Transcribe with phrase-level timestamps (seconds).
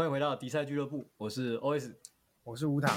[0.00, 1.92] 欢迎回到迪赛俱乐部，我是 OS，
[2.42, 2.90] 我是吴糖。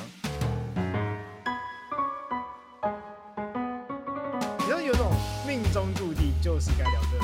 [4.58, 5.11] 你说有种
[5.45, 7.17] 命中注定就是该聊这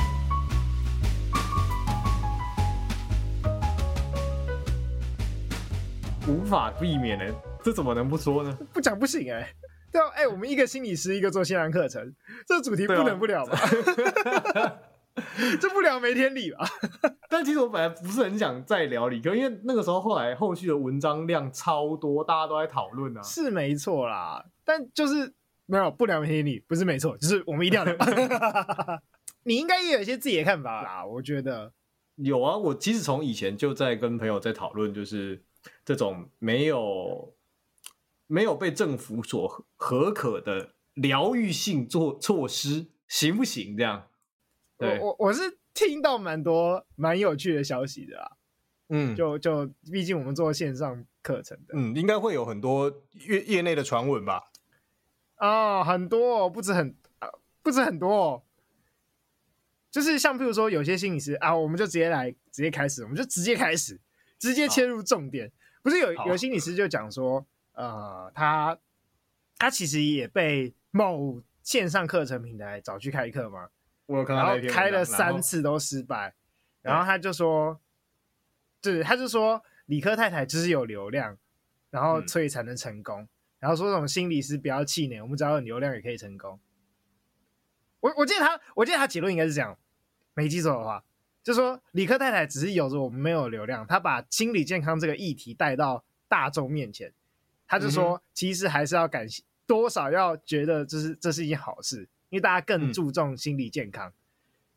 [6.27, 7.33] 个，无法避免的，
[7.63, 8.57] 这怎么能不说呢？
[8.73, 9.55] 不讲不行哎、欸，
[9.93, 12.13] 对啊，哎、欸，我们一个心理师，一个做线上课程，
[12.45, 13.57] 这主题不能不聊吧？
[15.59, 16.65] 这不聊没天理吧？
[17.29, 23.21] 但其实我本来不是很想再聊理科，因为那个时候后来后续的文章量超多，大家都在讨论啊。
[23.21, 25.33] 是没错啦，但就是
[25.65, 27.95] 没有不聊没天理，不是没错，就是我们一定要聊。
[29.43, 31.71] 你应该也有一些自己的看法啦，我觉得
[32.15, 32.57] 有啊。
[32.57, 35.43] 我其实从以前就在跟朋友在讨论，就是
[35.85, 37.33] 这种没有
[38.27, 43.77] 没有被政府所合可的疗愈性做措施行不行？
[43.77, 44.08] 这样。
[44.79, 48.31] 对我我我是听到蛮多蛮有趣的消息的啊，
[48.87, 52.89] 嗯，就就毕竟我们做线上课程的，嗯，应该会有很多
[53.27, 54.49] 业业内的传闻吧？
[55.35, 56.95] 啊、哦，很多、哦，不止很
[57.61, 58.43] 不止很多、哦，
[59.91, 63.99] 就是像譬如说有些心理师啊，我们就直接来直接开始，我们就直接开始，
[64.39, 65.51] 直接切入重点。
[65.81, 68.77] 不是有有心理师就讲说，呃，他
[69.57, 73.69] 他其实也被某线上课程平台找去开课吗？
[74.09, 76.33] 然后开了三次都失败，
[76.81, 77.79] 然后他就说，
[78.81, 81.37] 对，他就说理科太太就是有流量，
[81.91, 83.27] 然后所以才能成功，
[83.59, 86.59] 然后说这种心理师不要气馁，我们只要有流量也可以成功。
[87.99, 89.77] 我我记得他，我记得他结论应该是这样，
[90.33, 91.03] 没记错的话，
[91.43, 97.13] 就说理科太太只是有着我们没有流量，他把心理健康这个议题带到大众面前，
[97.67, 102.09] 他就说其实还是要感谢，多少要觉得这是这是一件好事。
[102.29, 104.13] 因为大家更注重心理健康，嗯、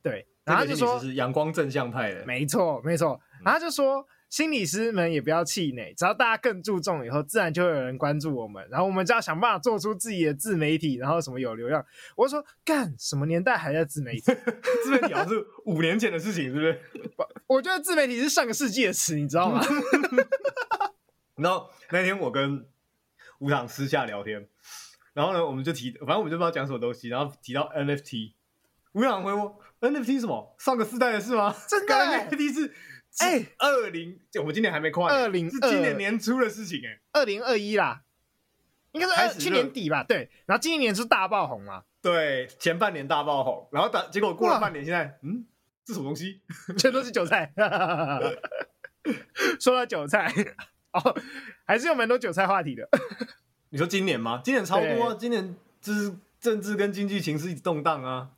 [0.03, 11.85] 对，然后就说是阳光正向派的，没错没错，然后就说心理师们也不要气馁，只要大家更注重以后，自然就会有人关注我们，然后我们就要想办法做出自己的自媒体，然后什么有流量。
[12.17, 14.23] 我就说干什么年代还在自媒体？
[14.85, 16.81] 自媒体好像是五年前的事情，是不是？
[17.47, 19.63] 我觉得自媒体是上个世纪的词，你知道吗？
[21.37, 22.67] 然后那天我跟
[23.39, 24.49] 吴糖私下聊天。
[25.15, 28.33] 然后呢，我们就提，反正我们就不知道讲什么东西，然后提到 NFT，
[28.93, 30.55] 吴阳回我 NFT 是什么？
[30.59, 31.55] 上个世代的事吗？
[31.69, 32.75] 真的，NFT 是
[33.19, 38.03] 哎，二零，我们今年还没跨，二零是今年年初的事情哎，二零二一啦，
[38.93, 40.05] 应该是去年底吧？
[40.05, 41.85] 对，然后今年年初大爆红嘛？
[42.01, 45.45] 对，前半年大爆红，然后打结果过了半年，现在嗯，
[45.85, 46.41] 这什么东西？
[46.79, 47.53] 全都是韭菜。
[49.61, 50.33] 说到韭菜，
[50.93, 51.15] 哦，
[51.67, 52.89] 还是有蛮多韭菜话题的。
[53.73, 54.43] 你说今年吗？
[54.45, 55.17] 今年超多啊！
[55.19, 58.29] 今年就是政治跟经济形势一直动荡啊。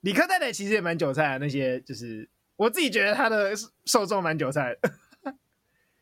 [0.00, 3.52] 理科太太其实也蛮韭菜啊，那些就是我自己觉得他的
[3.84, 4.90] 受众蛮韭菜的。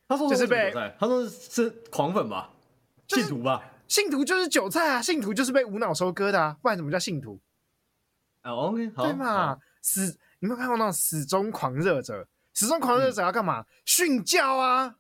[0.08, 2.50] 他说就是被他说是狂粉吧，
[3.08, 7.38] 信徒吧，信徒就是韭菜啊，信徒就是被无脑收割的啊，不然怎么叫信徒？
[8.41, 12.26] 啊，OK，好，对嘛，死，你有没有看过那种死忠狂热者？
[12.54, 13.66] 死忠狂热者要干嘛？
[13.84, 14.94] 训教啊。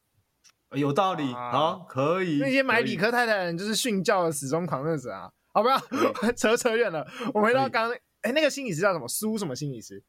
[0.72, 2.38] 有道理啊，好，可以。
[2.38, 5.78] 那些买理科太太的人就是训教的死忠狂热者啊，好不要
[6.36, 7.06] 扯扯远了。
[7.32, 9.08] 我回到刚刚，哎，那个心理师叫什么？
[9.08, 10.02] 苏什么心理师？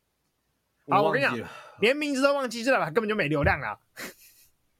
[0.87, 1.37] 好，我跟你讲，
[1.79, 3.77] 连名字都忘记，这代表根本就没流量啊。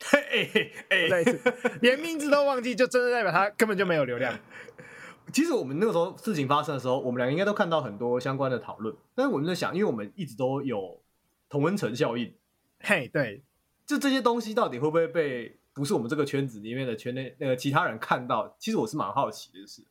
[0.01, 1.39] 嘿嘿嘿，对，
[1.81, 4.38] 连名字都忘记，就真的代表他根本就没有流量。
[5.31, 8.94] 其实我们那个时候事情发生的时候，我们俩应该都看到很多相关的讨论。
[9.16, 11.01] 但是我们在想，因为我们一直都有
[11.47, 12.34] 同温层效应，
[12.79, 13.44] 嘿，对，
[13.85, 15.59] 就这些东西到底会不会被？
[15.79, 19.81] 不是我们这个圈子里面的圈内那个其他人看到，其实我是蛮好奇的，是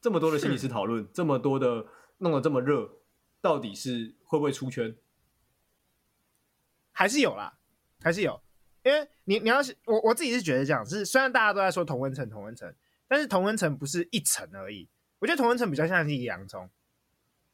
[0.00, 1.86] 这么多的心理师讨论，这么多的
[2.18, 2.90] 弄得这么热，
[3.40, 4.96] 到底是会不会出圈？
[6.90, 7.56] 还是有啦，
[8.00, 8.42] 还是有，
[8.82, 12.74] 因为你你要是我我自己是觉得这样，是虽然大家都在说同温层同温层，
[13.06, 14.88] 但是同温层不是一层而已，
[15.20, 16.68] 我觉得同温层比较像是一个洋葱，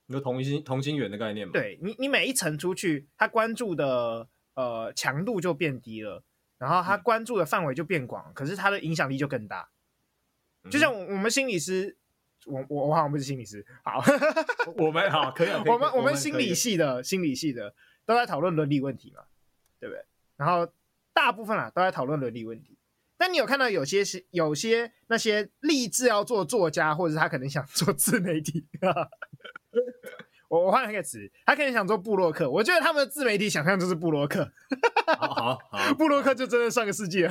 [0.07, 1.53] 你说同心同心圆的概念吗？
[1.53, 6.25] 对你你每一层出去，他关注的呃强度就变低了。
[6.61, 9.71] 然后他关注的范围就变广，嗯、可是他的影响力就更大。
[10.71, 11.97] 就像我们心理师，
[12.45, 14.03] 我我我好像不是心理师，好，
[14.77, 17.75] 我们好可以， 可以，我们我们心理系的心理系的
[18.05, 19.23] 都在讨论伦理问题嘛，
[19.79, 20.05] 对不对？
[20.37, 20.71] 然后
[21.15, 22.77] 大部分啊都在讨论伦理问题。
[23.17, 28.67] 但你有看到有些是有些那些立志要做作家，或者是他可能想做自媒体。
[30.51, 32.51] 我我换一个词，他可能想做布洛克。
[32.51, 34.51] 我觉得他们的自媒体想象就是部落客。
[35.17, 37.31] 好好好， 部落客就真的上个世纪了。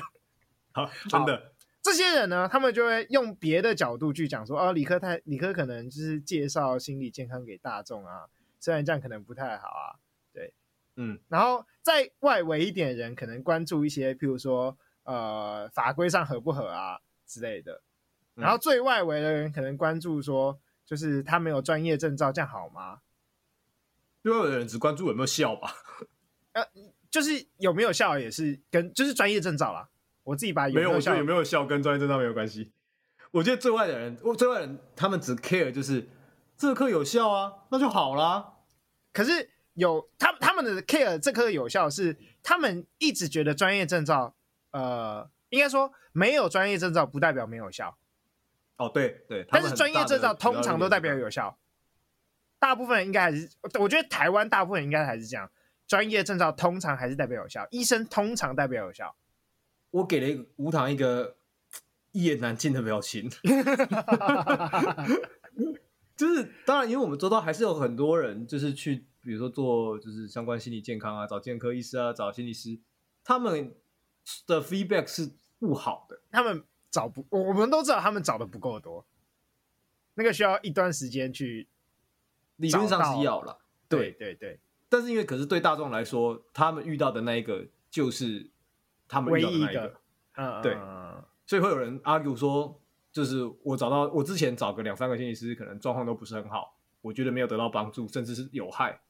[0.72, 1.52] 好，真的。
[1.82, 8.28] 这些人呢，他们就会用别的角度去讲说，哦，理科太理科可能就是介绍心理健康给大众啊，
[8.58, 10.00] 虽然这样可能不太好啊。
[10.32, 10.54] 对，
[10.96, 17.82] 嗯，然后在外围一点人可能关注一些，譬如说呃法规上合不合啊之类的，
[18.36, 23.00] 然后最外围的人可能关注说，就是他没有专业证照，这样好吗？
[24.22, 25.74] 最外围的人只关注有没有效吧？
[26.54, 26.66] 呃，
[27.10, 29.90] 就是有没有效也是跟就是专业证照啦。
[30.24, 32.72] 我自己把有没有，没有，没有效跟专业证照没有关系。
[33.32, 36.08] 我觉得最外的人，我最外的人他们只 care 就是
[36.58, 38.54] 这课有效啊，那就好啦。
[39.14, 44.36] 可是有他他们的 care 这课有效是他们一直觉得专业证照，
[44.72, 47.98] 呃，应该说没有专业证照不代表没有效。
[48.78, 51.58] 哦，对对，但是专业证照通常都代表有效。
[52.60, 55.50] 大部分人应该还是，我觉得台湾大部分人应该还是这样，
[55.88, 59.16] 专业证照通常还是代表有效，医生通常代表有效。
[59.92, 61.38] 我给了一个无糖一个
[62.12, 63.30] 一言难尽的表情，
[66.18, 72.78] 就是当然，因为我们周遭还是有很多人，就是去比如说做就是相关心理健康啊，找健科医师啊，找心理师，
[73.24, 73.74] 他们
[74.46, 79.06] 的 feedback 是不好的，他们找不，我们都知道他们找的不够多，
[80.16, 81.70] 那个需要一段时间去。
[82.60, 83.58] 理论上是要了，
[83.90, 84.12] 对。
[84.12, 88.50] 对对，但是因为可是对大众来说，他们遇到的那一个就是
[89.08, 89.94] 他们遇到的那一个，
[90.36, 90.78] 嗯，对，
[91.46, 92.80] 所以会有人 argue 说，
[93.12, 99.02] 就是我找到我之前找个两三个心理师，可能状况都不是很好，我觉得没有得到帮助，甚至是有害。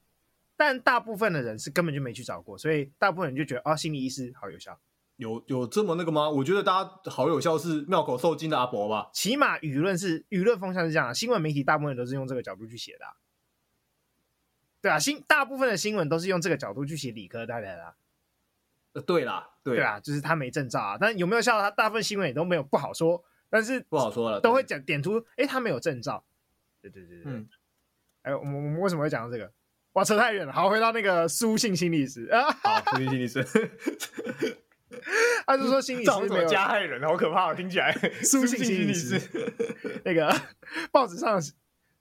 [0.56, 4.78] 但大部分的人是根本就没去找过，所以大部分人就觉得啊，心理医师好有效，
[5.16, 6.30] 有有这么那个吗？
[6.30, 13.06] 我觉得大家好有效是妙口受惊的阿伯吧，起码舆论是舆论风向是这样，新闻媒体大部分都是用这个角度去写的。
[14.81, 17.96] 对啊，新大部分的新闻都是用这个角度去写理科带来的、啊。
[18.94, 21.60] 呃，对啦，对，对啊，就是他没证照啊，但有没有效？
[21.60, 26.24] 他大部分新闻也都没有不好说，但是不好说了，都会讲点出，哎，他没有证照。
[26.81, 27.48] 对对对对，嗯，
[28.24, 29.52] 哎，我们我们为什么会讲到这个？
[29.94, 30.52] 哇，扯太远了。
[30.54, 33.44] 好，回到那个书信心理师啊， 好，书信心理师，
[35.46, 37.92] 他是说心理师没有加害人，好可怕，听起来
[38.24, 39.22] 书信心理师
[40.04, 40.34] 那个
[40.92, 41.40] 报纸上，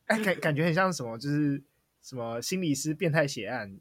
[0.06, 1.62] 哎，感感觉很像什么，就是。
[2.08, 3.78] 什么心理师变态血案？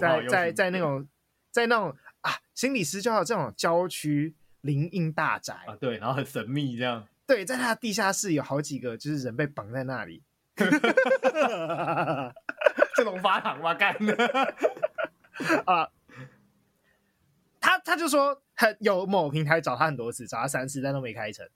[0.00, 1.06] 在在在那种
[1.50, 7.06] 在那种啊，心理师就要这种郊区林荫大宅啊，对，然后很神秘这样。
[7.26, 10.22] 对，在他的地下室有好几个，就是人被绑在那里。
[12.94, 13.74] 这种发糖吗？
[13.74, 14.16] 干的
[15.66, 15.90] 啊！
[17.60, 21.46] 他他就说，很有某平台找他很多次，找他三次，但都没开成。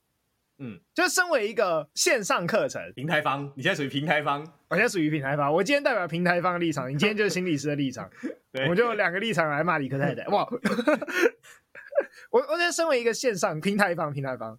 [0.59, 5.53] 嗯，就身为一个线上课程平台方，你现在属于平台方，我现在属于平台方。
[5.53, 8.11] 我今天代表平台方的立场，你今天就是心理师的立场，
[8.53, 10.25] 对我就两个立场来骂理科太太。
[10.29, 10.49] 哇，
[12.33, 14.59] 我我觉得身为一个线上平台方，平台方，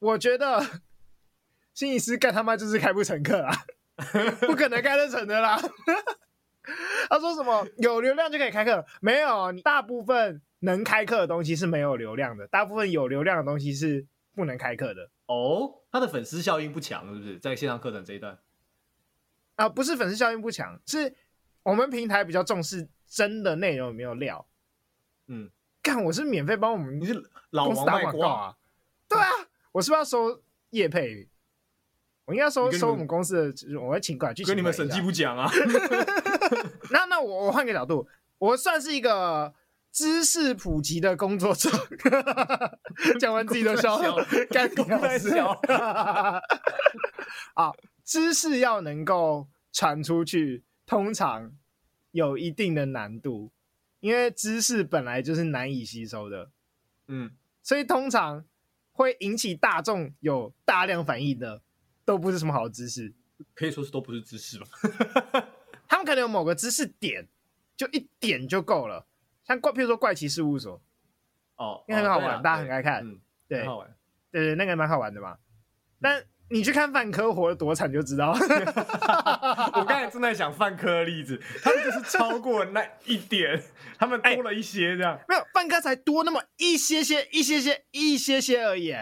[0.00, 0.62] 我觉得
[1.72, 3.54] 心理师干他妈就是开不成课啊，
[4.46, 5.58] 不可能开得成的啦。
[7.08, 8.84] 他说什么有流量就可以开课？
[9.00, 15.10] 没有，你大部分能开课的东西是没有流量的，大部分有流量的东西是不能开课的。
[15.28, 17.38] 哦，他的粉丝效应不强，是不是？
[17.38, 18.38] 在线上课程这一段
[19.56, 21.14] 啊，不是粉丝效应不强，是
[21.62, 24.46] 我们平台比较重视真的内容有没有料。
[25.26, 25.50] 嗯，
[25.82, 28.56] 看我是免费帮我们，你是老王卖瓜啊？
[29.06, 29.28] 对啊，
[29.72, 31.28] 我是不是要收叶配？
[32.24, 34.44] 我应该收收我们公司的，我会请过来去。
[34.44, 35.50] 跟你们审计部讲啊？
[36.90, 38.08] 那那我我换个角度，
[38.38, 39.54] 我算是一个。
[39.98, 41.68] 知识普及的工作者，
[43.18, 45.60] 讲完自己都笑了，干什么笑？
[47.54, 47.72] 啊，
[48.06, 51.50] 知识要能够传出去，通常
[52.12, 53.50] 有一定的难度，
[53.98, 56.52] 因为知识本来就是难以吸收的，
[57.08, 57.32] 嗯，
[57.64, 58.44] 所以通常
[58.92, 61.60] 会引起大众有大量反应的，
[62.04, 63.12] 都不是什么好知识，
[63.52, 64.68] 可以说是都不是知识吧？
[65.88, 67.26] 他们可能有某个知识点，
[67.76, 69.07] 就一点就够了。
[69.48, 70.80] 像怪，譬如说怪奇事务所，
[71.56, 73.02] 哦，因为很好玩，大家很爱看，
[73.48, 73.96] 对，很好玩，
[74.30, 75.38] 对对，那个蛮好玩的嘛。
[76.00, 78.32] 但你去看范科活得多惨就知道。
[79.74, 83.62] 我刚才正在想范科的例子，他们就是超过那一点，
[83.98, 85.18] 他们多了一些这样。
[85.28, 88.94] 没有，范科才多那么一些些、一些些、一些些而已。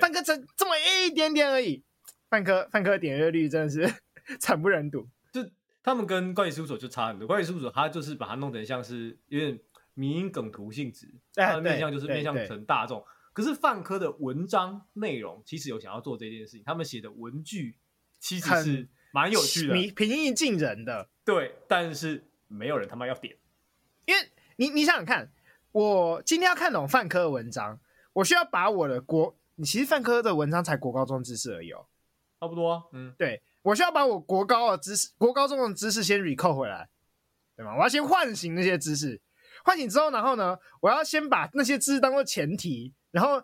[0.00, 1.84] 范科才这么一点点而已。
[2.28, 3.94] 范科范科点阅率真的是
[4.38, 5.08] 惨不忍睹。
[5.84, 9.60] 他们跟怪奇事务所就差很多，怪奇事务所他就是把它弄成像是有点
[9.92, 13.04] 迷因梗图性质，它的面向就是面向成大众。
[13.34, 17.76] 可是范科的文章内容其实有想要做这件事情，他们写的文句
[18.18, 21.06] 其实是蛮有趣的，平易近人的。
[21.22, 23.36] 对，但是没有人他妈要点，
[24.06, 25.30] 因为你你想想看，
[25.72, 27.78] 我今天要看懂范科的文章，
[28.14, 31.86] 我需要把我的国，你其实范科的文章才国高中知识而已哦，
[32.40, 33.42] 差不多啊，嗯，对。
[33.64, 36.86] 我需要把我国高的知识、国高中的知识先 recall 回来，
[37.56, 37.74] 对吗？
[37.76, 39.18] 我要先唤醒那些知识，
[39.64, 43.42] 唤醒之后，然后呢，我要先把那些知识当做前提，然后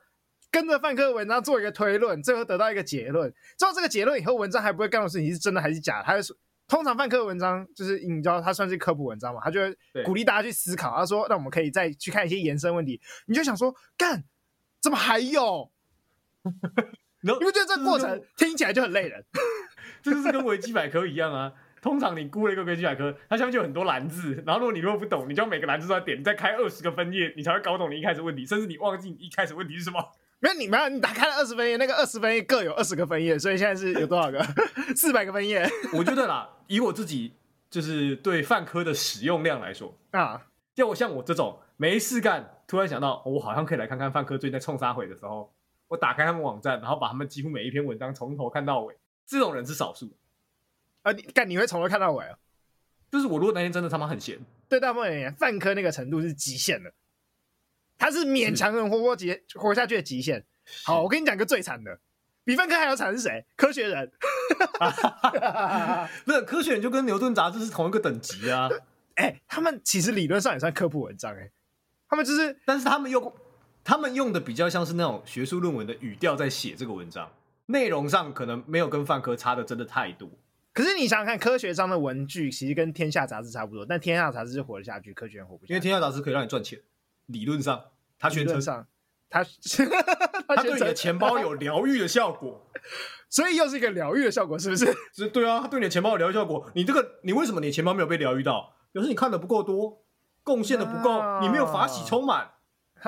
[0.51, 3.33] 跟着范科的文章做一个推论，最后得到一个结论。
[3.59, 6.37] 知道这个结论以后，文章还不会告诉你是真的还是假的，他就
[6.69, 9.75] 通常范科的文章就是你知道，他算是科普文章嘛，他就会
[10.05, 10.95] 鼓励大家去思考。
[10.95, 13.01] 他说，那我们可以再去看一些延伸问题。
[13.25, 14.23] 你就想说，干，
[14.83, 15.73] 怎么还有？
[17.23, 19.23] 你不觉得这过程听起来就很累人？
[20.03, 21.53] 这就是跟维基百科一样啊。
[21.83, 29.99] 通常你估了一个维基百科，它下面就有很多栏字，然后如果你如果不懂，你就要每个栏字都要点，你再开二十个分页，你才会搞懂你一开始问题，甚至你忘记你一开始问题是什么。
[30.41, 34.43] 没有，你没有，你打开了二十分页，那个二十分页各有二十个分页，所以现在是有多少个？
[34.95, 35.67] 四百个分页。
[35.95, 37.33] 我觉得啦，以我自己
[37.71, 40.43] 就是对泛科的使用量来说啊，
[40.75, 45.51] 要我像我这种没事干，突然想到、哦、我好像可以来看看泛科最近在冲啥毁的时候，
[45.89, 48.95] 我打开他们网站，然后把他们几乎每一篇文章从头看到尾，
[49.31, 50.11] 这种人是少数。
[51.03, 52.37] 啊，你干你会从头看到尾啊？
[53.13, 56.93] 就是我如果那天真的他妈很闲，对大部分人泛科那个程度是极限的，
[57.97, 60.45] 他是勉强能活过极活下去的极限。
[60.85, 62.01] 好，我跟你讲个最惨的，
[62.45, 63.47] 比范科还要惨是谁？
[63.57, 64.11] 科学人，
[66.27, 68.69] 不是科学人就跟牛顿杂志是同一个等级啊。
[69.15, 71.53] 哎、欸，他们其实理论上也算科普文章哎、欸，
[72.09, 73.33] 他们就是，但是他们用
[73.85, 77.31] 他们用的比较像是那种学术论文的语调在写这个文章，
[77.71, 80.29] 内容上可能没有跟范科差的真的太多。
[80.73, 85.73] 可是你想想看，科学上的文具其实跟《天下》杂志差不多，但《天下》杂志是活得下去，科学人活不下去。
[85.73, 86.81] 因为《天下》杂志可以让你赚钱，
[87.27, 87.83] 理论上，
[88.19, 88.87] 他宣称上，
[89.29, 89.45] 它
[90.47, 92.67] 它 对你的钱包有疗愈的效果，
[93.29, 94.95] 所以又是一个疗愈的效果，是不是？
[95.13, 96.71] 是，对啊，他对你的钱包有疗愈效果。
[96.75, 98.77] 你这个，你为什么你的钱包没有被疗愈到？
[98.93, 100.03] 表示你看的不够多，
[100.43, 102.51] 贡献的不够，啊、你没有法喜充满。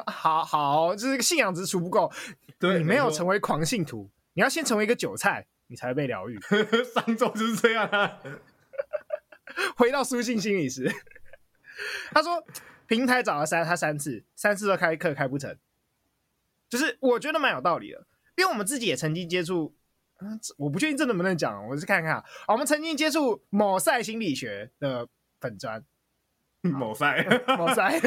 [0.06, 2.10] 好好，这是个信仰之数不够，
[2.58, 5.46] 对，你没有成为狂信徒，你要先成为一个韭菜。
[5.68, 6.38] 你才会被疗愈。
[6.92, 8.20] 上周就是这样啊。
[9.74, 10.92] 回到书信心理师，
[12.10, 12.44] 他说
[12.86, 15.56] 平台找了三他三次，三次都开课开不成，
[16.68, 18.04] 就是我觉得蛮有道理的，
[18.36, 19.74] 因为我们自己也曾经接触，
[20.20, 25.08] 嗯，我不确定这能不能讲，我是看看啊，我们曾经接触某赛心理学的
[25.40, 25.82] 粉专，
[26.60, 27.24] 某赛
[27.56, 27.98] 某赛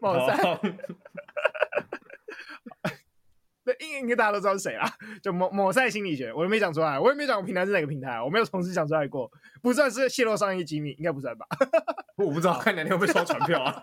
[0.00, 0.60] 某赛。
[3.64, 4.92] 那应应该大家都知道是谁啦？
[5.22, 9.30] 就某某赛心理学，我也没讲出来，我也没讲我平台是哪个平台，我没有同时讲出来过，
[9.62, 11.46] 不算是泄露商业机密，应该不算吧？
[12.18, 13.82] 我不知道，看两天会不会收传票啊？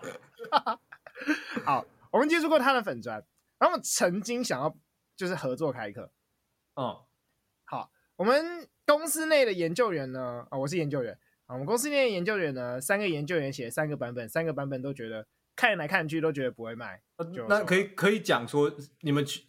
[1.64, 3.24] 好，我们接触过他的粉砖，
[3.58, 4.76] 然后曾经想要
[5.16, 6.10] 就是合作开课。
[6.74, 7.06] 哦、嗯，
[7.64, 10.44] 好，我们公司内的研究员呢？
[10.50, 17.00] 啊、哦，我是研究员，我们公司内的研究员呢，三个研究员写三个版本，三个版本都觉得看来看去都觉得不会卖。
[17.16, 18.70] 呃、那可以可以讲说
[19.00, 19.44] 你们去。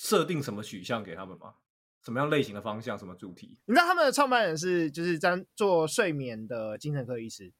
[0.00, 1.56] 设定什么取向给他们吗？
[2.02, 2.98] 什么样类型的方向？
[2.98, 3.58] 什么主题？
[3.66, 7.52] 你知道他们的创办人是就是在做睡眠的精神科医师，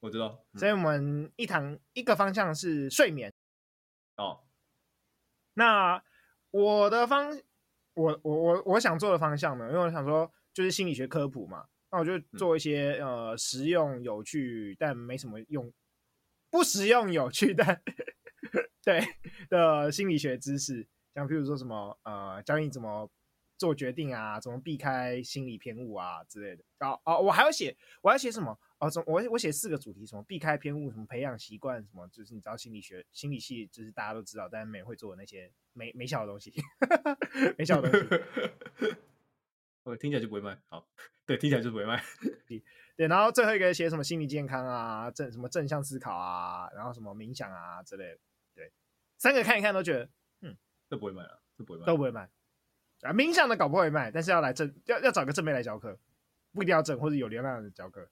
[0.00, 0.44] 我知道。
[0.54, 3.32] 所以我们一堂一个方向是睡眠。
[4.16, 4.42] 哦，
[5.52, 6.02] 那
[6.50, 7.30] 我的方，
[7.94, 9.68] 我我我我想做的方向呢？
[9.68, 15.72] 因为我想说就是心理学科普嘛，那我就做一些、嗯、呃实用有趣但没什么用，
[16.50, 17.80] 不实用有趣但
[18.82, 19.00] 对
[19.48, 20.88] 的心理学知识。
[21.14, 23.08] 像譬如说什么呃，教你怎么
[23.56, 26.64] 做决定啊，怎么避开心理偏误啊之类的。
[26.80, 28.58] 哦哦，我还要写，我要写什么？
[28.78, 36.52] 哦，我我写四个主题，什么避开偏误，什么培养习惯，什么就是你知道心理学、心理系，就是大家都知道，但是没人会做的那些没没效的东西，
[37.56, 38.96] 没效的东西。
[39.84, 40.58] 我听起来就不会卖。
[40.68, 40.88] 好，
[41.26, 42.02] 对，听起来就不会卖。
[42.96, 48.18] 对，然后最后一个写什么心理健康啊，正什么正向思考啊，然后什么冥想啊之类的。
[48.54, 48.72] 对，
[49.18, 50.08] 三个看一看都觉得。
[50.88, 52.28] 都不会卖啊，这不会卖，都不会卖
[53.02, 53.12] 啊！
[53.12, 55.98] 冥想的搞不会卖，但是要来正，要要找个正妹来教课，
[56.52, 58.08] 不一定要正，或者有流量的教课。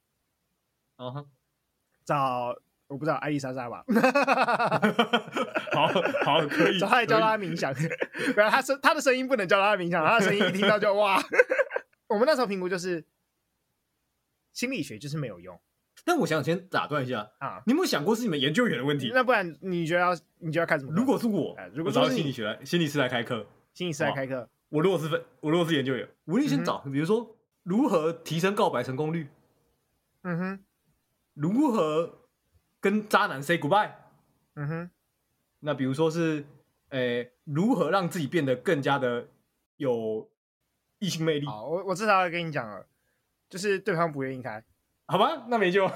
[0.97, 1.26] 哦、uh -huh.
[2.05, 2.57] 找
[2.88, 3.85] 我不知道艾丽莎莎吧？
[5.73, 5.87] 好
[6.25, 7.73] 好可以，找他来教他冥想。
[8.35, 11.19] 不要他声，他的声音不能教他冥想，他的声音一听到就哇！
[12.09, 13.02] 我们那时候评估就是
[14.52, 15.59] 心理学就是没有用。
[16.04, 19.11] 但我想先打断一下啊，你有没有想过是你们研究员的问题？
[19.14, 20.92] 那不然你觉得要你觉得要开什么？
[20.94, 29.28] 如果是我，如果找心理学来心理师来开课，心理师来开课，我如果是分，我如果是研究员，我一定先找、嗯，比如说如何提升告白成功率，
[30.23, 30.64] 嗯哼，
[31.35, 32.18] 如何
[32.80, 33.92] 跟渣男 say goodbye，
[34.54, 34.90] 嗯哼，
[35.61, 36.44] 那比如说是，
[36.88, 39.28] 诶、欸，如何让自己变得更加的
[39.76, 40.28] 有
[40.99, 41.47] 异性魅力？
[41.47, 42.85] 好，我我至少要跟你讲了，
[43.49, 44.64] 就是对方不愿意开。
[45.12, 45.87] 好吧，那没救。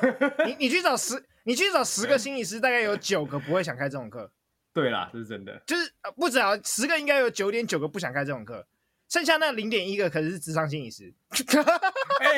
[0.45, 4.31] 你你去找十，你去找十个心理师，大概有九个不会想开这种课。
[4.75, 5.59] 对啦，这是真的。
[5.67, 8.67] 就是不止啊，十个应该有九点九个不想开这种课，
[9.09, 11.15] 剩下那零点一个可能是智商心理师。
[12.21, 12.29] 哎、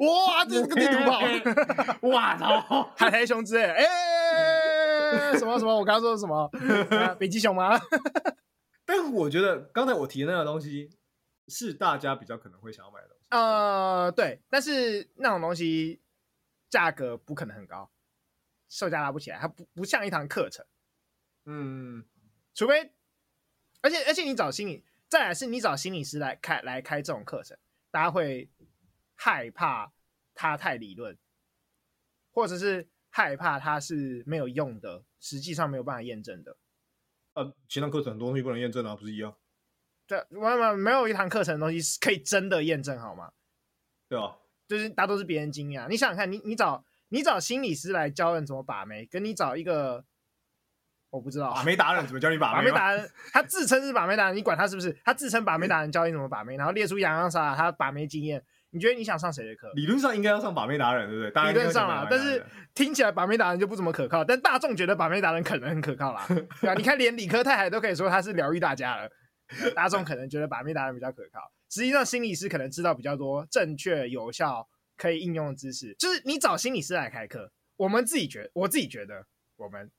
[0.00, 2.08] 哇，这是个地图炮！
[2.10, 3.84] 哇操， 海苔熊之类，哎、
[5.32, 5.74] 欸， 什么什么？
[5.74, 6.46] 我刚刚说的什么？
[7.18, 7.80] 北极熊吗？
[8.84, 10.90] 但我觉得刚才我提的那个东西
[11.48, 13.26] 是大家比较可能会想要买的东西。
[13.30, 16.00] 呃，对，但是那种东西
[16.68, 17.90] 价格不可能很高，
[18.68, 20.64] 售价拉不起来，它不不像一堂课程。
[21.44, 22.04] 嗯，
[22.54, 22.92] 除非，
[23.80, 27.56] 而且而且你找心理，再来是你找心理师来开来开这种课程，
[27.90, 28.50] 大家会
[29.14, 29.92] 害怕
[30.34, 31.16] 他太理论，
[32.30, 36.56] 或者是害怕他是没有用的，实际上没有办法验证的。
[37.32, 39.34] 呃，其他课程很多东西不能验证啊，不是一样？
[40.08, 43.30] 对，没有没有一堂课程的东西是可以真的验证好吗？
[44.08, 44.34] 对啊，
[44.66, 45.86] 就是大多是别人经验。
[45.88, 50.04] 你想想看，你你找你找心理师来教人怎么把妹，跟你找一个。
[51.10, 52.56] 我不知道把妹达人怎么教你把妹？
[52.56, 54.94] 把妹达人，他自称是把妹达人，你管他是不是？
[55.02, 58.44] 他自称把妹达人，教你怎么把妹，然后列出洋洋洒洒他把妹经验。
[58.70, 59.72] 你觉得你想上谁的课？
[59.72, 61.44] 理论上应该要上把妹达人，对不对？
[61.50, 64.22] 理论上啊，但是听起来把妹达人就不怎么可靠。
[64.22, 66.26] 但大众觉得把妹达人可能很可靠啦，
[66.60, 69.10] 对啊，你看连理科太太都可以说他是疗愈大家了，
[69.74, 71.40] 大众可能觉得把妹达人比较可靠。
[71.68, 75.94] 实际上，心理师可能知道比较多正确、有效、可以应用的知识。
[75.98, 79.26] 就是你找心理师来开课，我们自己觉得，我自己觉得
[79.56, 79.90] 我们。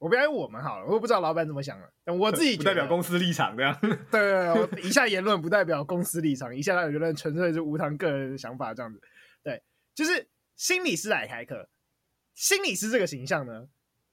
[0.00, 1.92] 我不要我们好了，我也不知道老板怎么想的。
[2.04, 3.76] 但我自己不代表公司立场这样。
[3.82, 3.96] 对
[4.54, 9.02] 对对，以下言论不代表公司立场，以下言论纯粹是无糖个人的想法这样子。
[9.42, 9.60] 对，
[9.96, 11.68] 就是心理师来开课，
[12.32, 13.66] 心理师这个形象呢，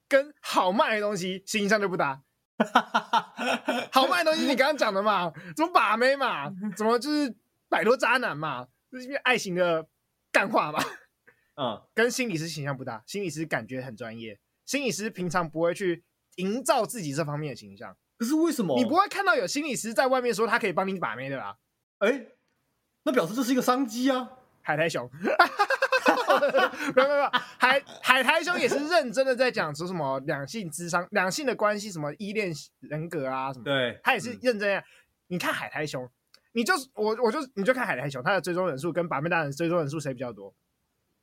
[0.10, 2.24] 跟好卖的东西形象就不搭。
[3.91, 7.35] 好卖的东西你刚刚讲的嘛，怎么把妹嘛，怎么就是
[7.69, 9.85] 摆脱渣男嘛，就是因为爱情的
[10.31, 10.79] 干话嘛。
[11.57, 14.39] 嗯，跟心理师形象不搭，心理师感觉很专业。
[14.65, 16.03] 心理师平常不会去
[16.35, 18.77] 营造自己这方面的形象，可是为什么？
[18.77, 21.57] 你不会看到有心理师在外面说他可以帮你把妹的吧？
[22.00, 22.35] 哎、欸，
[23.03, 24.29] 那表示这是一个商机啊！
[24.62, 25.09] 海苔熊，
[26.96, 33.65] 没有没有海海苔兄也是认真的在讲说什么两性智商、两性的关系，什么依恋人格啊什么。
[33.65, 34.77] 对，他也是认真。
[34.77, 34.83] 嗯、
[35.27, 36.09] 你看海苔兄，
[36.53, 40.53] 你就是我我就你就看海苔兄，他的追踪人数跟把妹大人追踪人数谁比较多？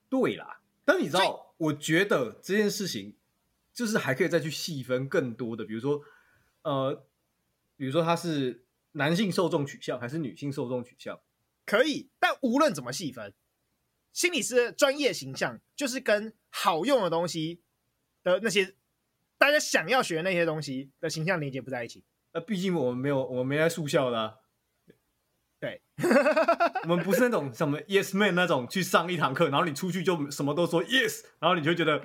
[0.09, 3.17] 对啦，但你知道，我觉得这件事情。
[3.75, 6.03] 就是还可以再去细分更多的，比如说，
[6.61, 7.07] 呃，
[7.75, 11.19] 比如说他是男性受众取向还是女性受众取向，
[11.65, 12.11] 可以。
[12.21, 13.33] 但无论怎么细分，
[14.13, 17.63] 心理师的专业形象就是跟好用的东西
[18.23, 18.75] 的那些
[19.39, 22.05] 大家想要学的那些东西的形象连接不在一起。
[22.33, 24.35] 那，毕竟我们没有，我们没在速校的啊。
[25.59, 25.83] 对，
[26.85, 32.05] 我们不是那种什么 yes man 那种去上一堂课，然后你出去就什么都说 yes，然后你就觉得。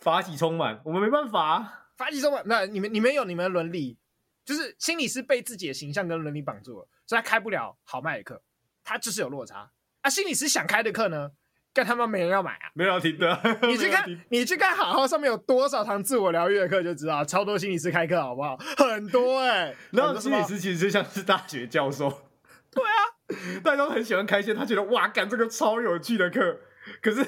[0.00, 1.88] 法喜充满，我们没办法啊。
[1.96, 3.98] 法喜充满，那你们你们有你们的伦理，
[4.44, 8.40] 就是心理师被自己的形象跟伦理绑住了，所以他开不了好卖的课，
[8.84, 9.72] 他就是有落差
[10.08, 10.10] 啊。
[10.10, 11.30] 心理师想开的课呢，
[11.74, 13.40] 干他妈没人要买啊，没人要听的。
[13.62, 18.56] 你去看，你去看好好上面有多少堂自我疗愈的课就知道，超多心理师开课好不好？
[18.76, 22.08] 很多哎、欸，然后心理师其实就像是大学教授，
[22.72, 26.60] 对啊，大家都很喜欢开一些他觉得哇，干这个超有趣的课，
[27.02, 27.24] 可是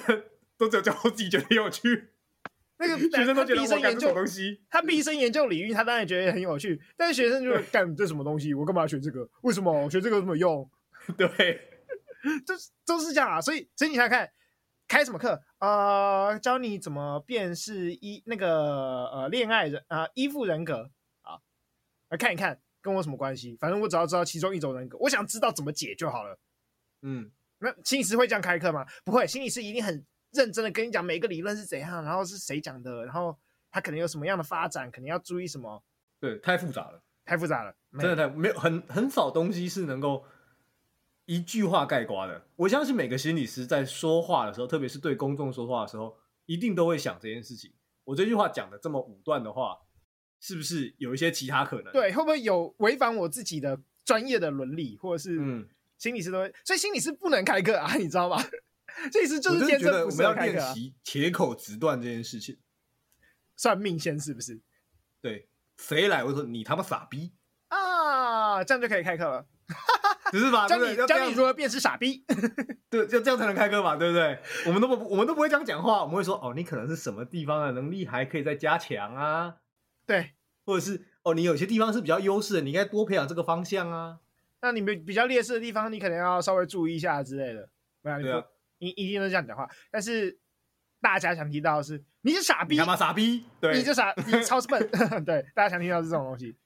[0.56, 2.08] 都只有教授自己觉得有趣。
[2.82, 6.80] 那个学生都觉得我干这种东西，他毕生研究领域，他当然觉得很有趣。
[6.96, 8.54] 但是学生就 干这什么东西？
[8.54, 9.28] 我干嘛学这个？
[9.42, 10.66] 为什么我学这个有什么用？
[11.14, 11.28] 对，
[12.46, 12.54] 就
[12.86, 13.40] 都是这样啊。
[13.40, 14.30] 所以，所以你想看
[14.88, 15.42] 开什么课？
[15.58, 20.90] 呃，教你怎么辨识一那个呃恋爱人啊、呃、依附人格
[21.22, 21.38] 啊，
[22.08, 23.56] 来看一看跟我什么关系？
[23.60, 26.38] 反正我只要知道其中一种人格，我想知道怎么解就好了。
[27.02, 28.86] 嗯，那心理师会这样开课吗？
[29.04, 30.06] 不会，心理师一定很。
[30.32, 33.36] 认真的跟你讲每个理论是怎样，然后是谁讲的，然后
[33.68, 35.82] 他可能有什么样的发展，可能要注意什么？
[36.20, 40.24] 对，太复杂了，太复杂了，真的太没有很很少东西是能够
[41.30, 42.44] 一句话概括的。
[42.56, 47.72] 我相信每个心理师在说话的时候，特别是对公众说话的时候，一定都会想这件事情。
[48.02, 49.78] 我这句话讲的这么武断的话，
[50.40, 51.92] 是不是有一些其他可能？
[51.92, 58.42] 对，会不会有违反我自己的专业的伦理，或者是嗯，心理师都会，所以心理师不能开课啊， 你知道吗？
[59.12, 60.74] 这意思就是天生不适合开课啊！
[61.04, 62.58] 铁口直断这件事情，
[63.54, 64.60] 算命先是不是？
[65.22, 67.30] 对，谁来我说你他妈傻逼
[67.68, 68.64] 啊！
[68.64, 69.46] 这样就可以开课了，
[70.30, 70.66] 只是把？
[70.66, 72.24] 教你教你如何辨识傻逼，
[72.90, 74.38] 对，就这样才能开课嘛，对不对？
[74.66, 79.56] 我们都不，我们都不会这样讲话，我们会说哦，你可能是什么地方的能力还可以再加强啊？
[80.06, 80.32] 对，
[80.64, 84.18] 或者是哦，你有些地方是比较优势的，你应该多培养这个方向啊。
[84.62, 87.68] 那你们比较劣势的地方，你可能要稍微注意一下之类的，
[88.02, 88.44] 没有。
[88.78, 90.38] 你一定都这样讲话，但是
[91.00, 94.88] 大家想听到的是你是傻逼，你他妈傻逼，对，你就傻，你超笨
[95.24, 96.56] 对，大家想听到是这种东西。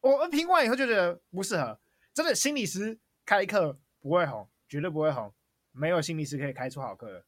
[0.00, 1.78] 我听完以后就觉得不适合，
[2.12, 5.32] 真的心理师开课不会红，绝对不会红。
[5.72, 7.24] 没有心理师可以开出好课的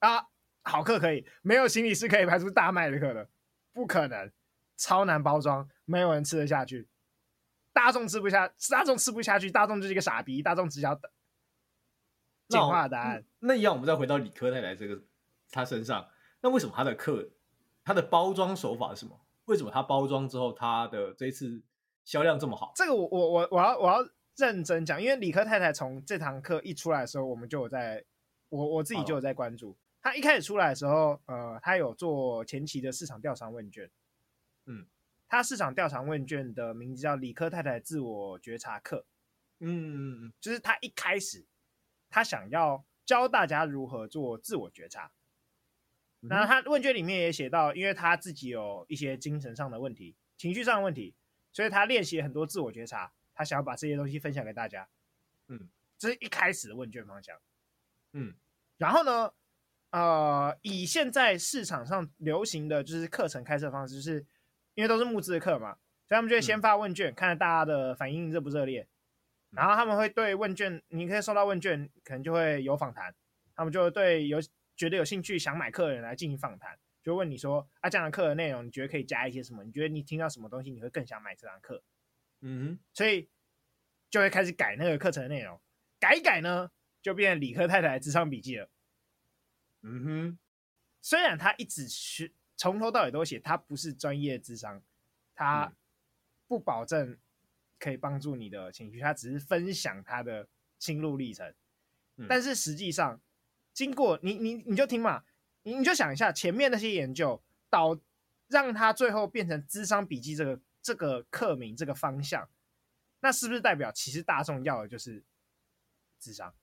[0.00, 0.26] 啊，
[0.62, 3.30] 好课可以，没有心理师可以排出大卖的课的，
[3.72, 4.30] 不可能，
[4.76, 6.86] 超难包装，没有人吃得下去，
[7.72, 11.10] 大众吃不下，大众吃不下去，大众就是一个傻逼，大众只想等
[12.48, 13.24] 简化的答案。
[13.38, 15.02] 那一样，我们再回到理科太太这个
[15.50, 16.06] 他身上，
[16.42, 17.30] 那为什么他的课，
[17.82, 19.18] 他的包装手法是什么？
[19.46, 21.62] 为什么他包装之后，他的这一次
[22.06, 22.72] 销量这么好？
[22.74, 23.98] 这个我我我我要我要
[24.36, 28.02] 认真讲，因为理科太太从这堂课一出来的时候，我们就有在，
[28.48, 29.76] 我我自己就有在关注。
[30.00, 33.90] 他一开始出来的时候，呃，他有做前期的市场调查问卷，
[34.66, 34.86] 嗯，
[35.28, 39.04] 他市场调查问卷的名字叫理科太太自我觉察课，
[39.58, 41.44] 嗯嗯嗯，就是他一开始
[42.08, 45.10] 他想要教大家如何做自我觉察。
[46.20, 51.14] 然后他问卷里面也写到，因为他自己有一些精神上的问题、情绪上的问题，
[51.56, 54.86] 所以他练习很多自我觉察，他想要把这些东西分享给大家。
[55.48, 57.34] 嗯，这是一开始的问卷方向。
[58.12, 58.34] 嗯，
[58.76, 59.32] 然后呢，
[59.90, 64.26] 呃，以现在市场上流行的就是课程开设方式，就是
[64.74, 68.86] 因为都是募资的课嘛，所以他们就会先发问卷，嗯、看看大家的反应热不热烈。
[69.48, 73.14] 然后他们会对问卷，你可以收到问卷，可能就会有访谈，
[73.54, 74.38] 他们就会对有。
[74.76, 79.62] 觉得有兴趣想买课的人来进行访谈，就问你说啊，这样的课的内容你觉得可以加一些什么？
[79.62, 81.80] 你觉得你听到什么东西你会更想买这堂课？
[82.40, 83.28] 嗯哼，所以
[84.10, 85.60] 就会开始改那个课程的内容，
[86.00, 86.68] 改一改呢，
[87.00, 88.68] 就变成理科太太的咨商笔记了。
[89.82, 90.38] 嗯哼，
[91.00, 94.82] 虽然他一直是从头到尾都写他不是专业智商，
[95.32, 95.72] 他
[96.48, 97.16] 不保证
[97.78, 100.48] 可以帮助你的情绪，他只是分享他的
[100.80, 101.54] 心路历程，
[102.16, 103.20] 嗯、但是实际上。
[103.72, 105.22] 经过你你你就听嘛，
[105.74, 107.98] 你就想一下前面那些研究导
[108.46, 112.48] 让他最后变成智商笔记这个这个课名这个方向，
[113.18, 115.24] 那是不是代表其实大众要的就是
[116.20, 116.54] 智商？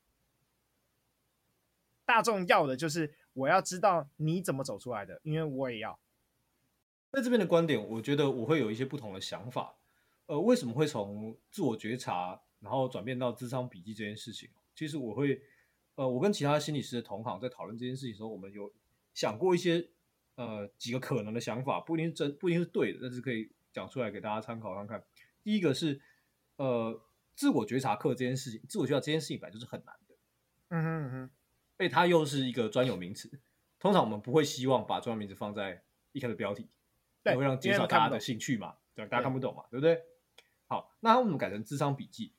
[2.05, 5.99] 大众要的就是我要知道你怎么走出来的，因为我也要。
[7.11, 9.75] 在这边的观点，我觉得我会有一些不同的想法。
[10.27, 14.49] 呃，为什么会从自我觉察然后转变到智商笔记这件事情？
[14.73, 15.41] 其实我会。
[15.95, 18.73] 呃，我跟其他心理师的同行在讨论这件事情的时候，我们有
[19.13, 19.89] 想过一些
[20.35, 25.03] 呃几个可能的想法，不一定是真，不一定是对的，但是可以讲出来给大家参考看看。
[25.43, 26.01] 第一个是
[26.57, 27.01] 呃
[27.35, 30.15] 自我觉察课这件事情，自我觉察这件事情本来就是很难的，
[30.69, 31.29] 嗯哼嗯哼，
[31.77, 33.39] 所以它又是一个专有名词，
[33.79, 36.69] 通常我们不会希望把专有名词放在一开始标题，
[37.23, 40.05] 对，会让减少大家的兴趣嘛，对，大家看不懂嘛，对，对不对？
[40.67, 42.33] 好，那我们改成智商笔记，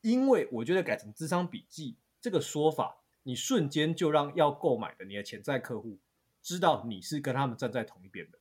[0.00, 1.98] 因为我觉得改成智商笔记。
[2.18, 6.00] 这个说法，你瞬间就让要购买的你的潜在客户
[6.46, 8.38] 知道你是跟他们站在同一边的。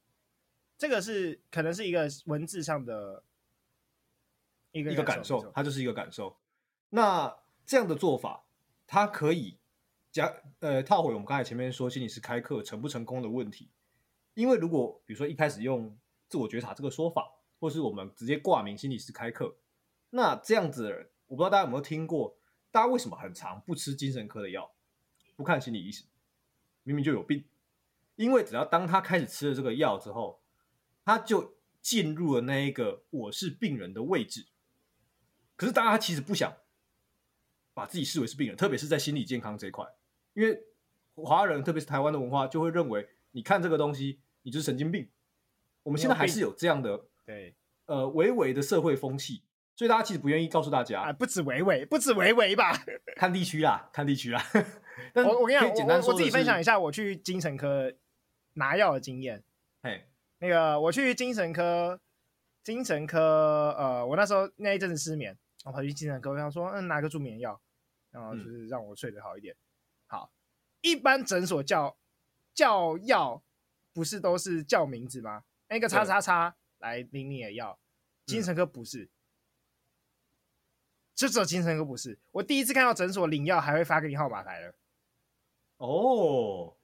[0.77, 3.23] 这个是可能是一个文字上的
[4.71, 6.37] 一个一个感受，它就是一个感受。
[6.89, 8.45] 那这样的做法，
[8.85, 9.57] 它可以
[10.11, 13.71] 加呃套回我们刚才前面说心理师开课成不成功的问题。
[14.35, 15.97] 因为如果比如说一开始用
[16.29, 17.27] 自我觉察这个说法，
[17.59, 19.57] 或是我们直接挂名心理师开课，
[20.11, 22.37] 那这样子的人，我不知道大家有没有听过。
[22.69, 24.71] 大家为什么很常不吃精神科的药，
[25.35, 26.05] 不看心理医生？
[26.83, 27.43] 明明就有病，
[28.15, 30.41] 因为只要当他开始吃了这个药之后，
[31.03, 34.47] 他就进入了那一个我是病人的位置。
[35.55, 36.53] 可是大家其实不想
[37.73, 39.85] 把自己视为是病人，特别是在心理健康这一块，
[40.33, 40.63] 因为
[41.15, 45.09] 华人特别是台湾的文化就会认为，你看这个东西，你就是神经病。
[45.83, 49.43] 我们现在还是有这样的对呃微微的社会风气。
[49.77, 52.71] 所以大家其实不愿意告诉大家啊，不止维维，不止维维吧？
[53.17, 54.41] 看地区啦，看地区啦。
[55.15, 57.91] 我我跟你讲，我，我自己分享一下我去精神科
[58.55, 59.41] 拿药的经验。
[59.81, 60.05] 嘿，
[60.39, 62.01] 那个我去精神科，
[62.63, 67.61] 精神科呃，我那时候那一阵子失眠，我跑去精神科，我想说，嗯，拿个助眠药，
[68.11, 69.53] 然后就是让我睡得好一点。
[69.53, 69.59] 嗯、
[70.07, 70.31] 好，
[70.81, 71.97] 一般诊所叫
[72.53, 73.41] 叫药，
[73.93, 75.43] 不是都是叫名字吗？
[75.69, 77.79] 那个叉叉叉来领你的药，
[78.25, 79.03] 精神科不是。
[79.03, 79.09] 嗯
[81.15, 84.75] 就只有精神科不是，我第一次看到诊所领药还会发给你号码牌了。
[85.77, 86.74] 哦，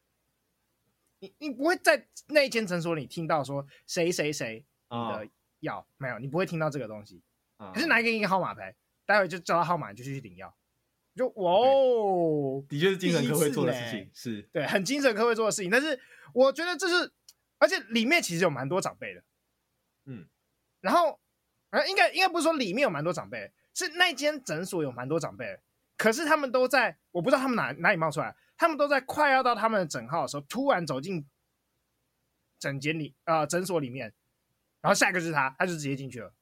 [1.21, 5.29] 你你不会在那一间诊所里听到说谁谁谁你的
[5.59, 7.21] 药、哦、没有，你不会听到这个东西。
[7.73, 10.53] 可是拿给你一个号码牌，待会就叫他号码，你就去领药。
[11.15, 15.69] 就哇哦，的确是精神科会做的事情，是对，很精神科会做的事情。
[15.69, 15.99] 但是
[16.33, 17.11] 我觉得这是，
[17.59, 19.23] 而且里面其实有蛮多长辈的。
[20.05, 20.27] 嗯，
[20.79, 21.19] 然后
[21.69, 23.51] 啊，应该应该不是说里面有蛮多长辈。
[23.73, 25.59] 是那间诊所有蛮多长辈，
[26.01, 31.29] 可是他们都在，我不知道他们哪哪里冒出来，他们都在快要到他们的诊号的时候，突然走进
[32.57, 34.11] 诊间里啊、呃、诊所里面，
[34.81, 36.33] 然后下一个就是他，他就直接进去了。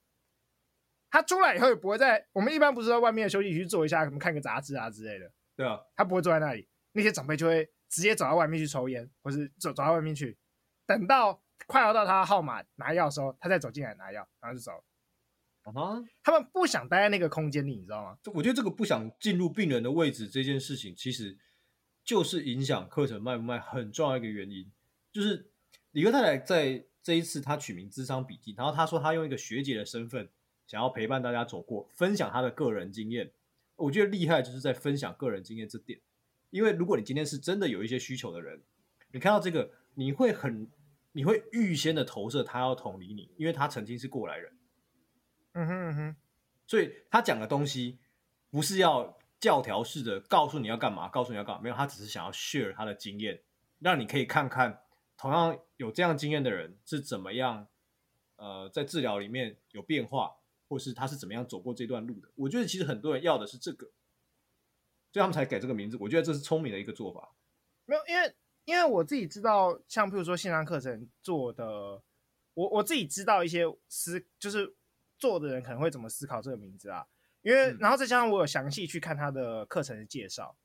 [1.10, 5.30] 他出来以后也不会在我们一般不是在外面的休息区坐一下，什么看个杂志啊之类的。
[5.58, 10.38] 对啊，他不会坐在那里，那些长辈就会直接走到外面去抽烟，或是走走到外面去，
[10.86, 14.84] 等到快要到他的号码拿药的时候，他再走进来拿药，然后就走了。
[15.64, 18.18] 啊哈，他们不想待在那个空间里，你知道吗？
[18.34, 21.38] 我觉得这个不想进入病人的位置这件事情，其实
[22.04, 24.72] 就是影响课程卖不卖很重要一个原因。
[25.12, 25.52] 就是
[25.92, 30.30] 李克太太在这一次他取名《智商笔记》，然后他说他用一个学姐的身份，
[30.68, 33.32] 想要陪伴大家走过，分享他的个人经验。
[33.76, 36.00] 我觉得厉害就是在分享个人经验这点，
[36.50, 38.62] 因为如果你今天是真的有一些需求的人，
[39.12, 40.70] 你看到这个，你会很，
[41.14, 44.52] 你会预先的投射他要同理你，因为他曾经是过来人。
[45.64, 46.16] 嗯哼嗯哼，
[46.68, 48.00] 所以他讲的东西
[48.50, 53.42] 不是要教条式的告诉你要干嘛，告诉你要干嘛，没有，他只是想要 share 他的经验，
[53.80, 54.82] 让你可以看看
[55.18, 57.68] 同样有这样经验的人是怎么样，
[58.38, 60.36] 呃，在治疗里面有变化。
[60.72, 62.30] 或是他是怎么样走过这段路的？
[62.36, 63.88] 我觉得其实很多人要的是这个，
[65.12, 65.98] 所以他们才改这个名字。
[66.00, 67.34] 我觉得这是聪明的一个做法。
[67.86, 72.04] 没有，因为因为我自己知道，像譬如说线上课程做的，
[72.54, 74.76] 我我自己知道一些思，就是
[75.20, 77.06] 做的人可能会怎么思考这个名字啊。
[77.42, 80.58] 因为、嗯、然后再加上我有详细去看他的课程的介绍，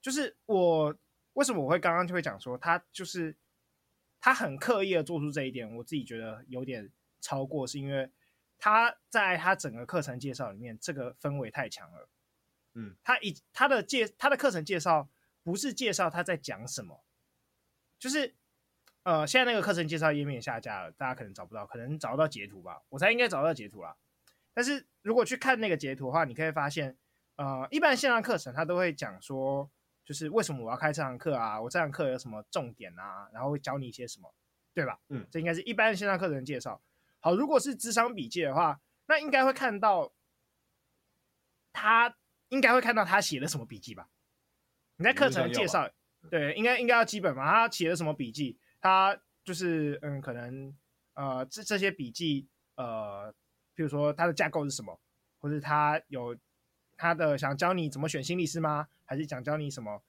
[0.00, 0.96] 就是我
[1.34, 3.36] 为什么我会刚刚就会讲说他就是
[4.20, 8.10] 他很刻意的做出这一点，我自己觉得有点超过，是因为。
[8.60, 12.08] 他在他整个课程介绍里面，这个氛围太强了。
[12.74, 15.08] 嗯，他以他的介他的课程介绍
[15.44, 17.04] 不是介绍他在讲什么，
[18.00, 18.34] 就是
[19.04, 23.96] 呃，现在那个课程介绍页面下架了，大家可能找不到，可能找得到截图吧，我才应该找到截图啦。
[24.52, 26.96] 但是如果去看那个截图的话，你可以发现，
[27.36, 29.70] 呃，一般线上课程他都会讲说，
[30.04, 31.60] 就是为什么我要开这堂课啊？
[31.60, 33.28] 我这堂课有什么重点啊？
[33.32, 34.34] 然后会教你一些什么，
[34.74, 34.98] 对吧？
[35.08, 36.82] 嗯，这应该是一般线上课程介绍。
[37.20, 40.12] 好，如果是智商笔记的话，那应该会看到
[41.72, 42.14] 他
[42.48, 44.08] 应该会看到他写了什么笔记吧？
[44.96, 45.88] 你在课程介绍，
[46.28, 47.48] 对，应该应该要基本嘛。
[47.48, 48.58] 他写了什么笔记？
[48.80, 50.76] 他就是嗯，可能
[51.14, 53.34] 呃，这这些笔记呃，
[53.74, 55.00] 比如说它的架构是什么，
[55.38, 56.36] 或者他有
[56.96, 58.88] 他的想教你怎么选心理师吗？
[59.04, 60.02] 还是想教你什么？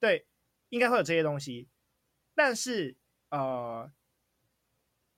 [0.00, 0.26] 对，
[0.68, 1.68] 应该会有这些东西。
[2.34, 2.96] 但是
[3.30, 3.90] 呃，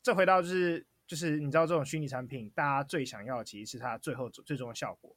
[0.02, 0.86] 这回到就是。
[1.08, 5.16] 就是你知道这种虚拟产品，大家最想要的其实是它最后最终的效果。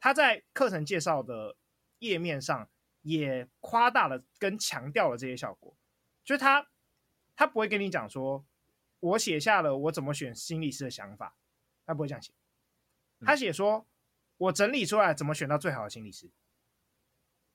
[0.00, 1.56] 它在课程介绍的
[2.00, 2.68] 页面上
[3.02, 5.76] 也夸大了跟强调了这些效果。
[6.24, 6.66] 就是他
[7.36, 8.44] 他不会跟你讲说，
[9.00, 11.36] 我写下了我怎么选心理师的想法，
[11.84, 12.32] 他不会这样写。
[13.20, 13.86] 他写说，
[14.36, 16.30] 我整理出来怎么选到最好的心理师。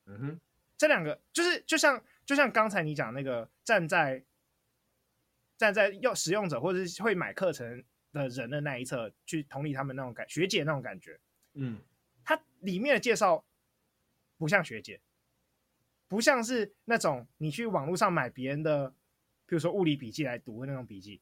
[0.06, 0.40] 嗯哼，
[0.76, 4.24] 这两个就是就像就像刚才你讲那个站在。
[5.60, 11.20] 站在要使用者或者是会买课程的人的那一侧去同理他们那种感学姐那种感觉，
[11.52, 11.78] 嗯，
[12.24, 13.44] 它里面的介绍
[14.38, 15.02] 不像学姐，
[16.08, 18.94] 不像是那种你去网络上买别人的，
[19.50, 21.20] 比如说物理笔记来读的那种笔记，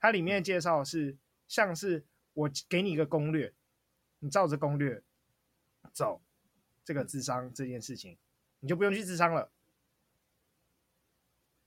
[0.00, 3.54] 它里面介绍是像是我给你一个攻略，
[4.18, 5.00] 你照着攻略
[5.92, 6.20] 走，
[6.84, 8.18] 这个智商这件事情，
[8.58, 9.48] 你就不用去智商了，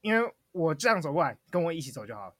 [0.01, 0.33] 因为。
[0.53, 2.35] 我这样走过来，跟我一起走就好了。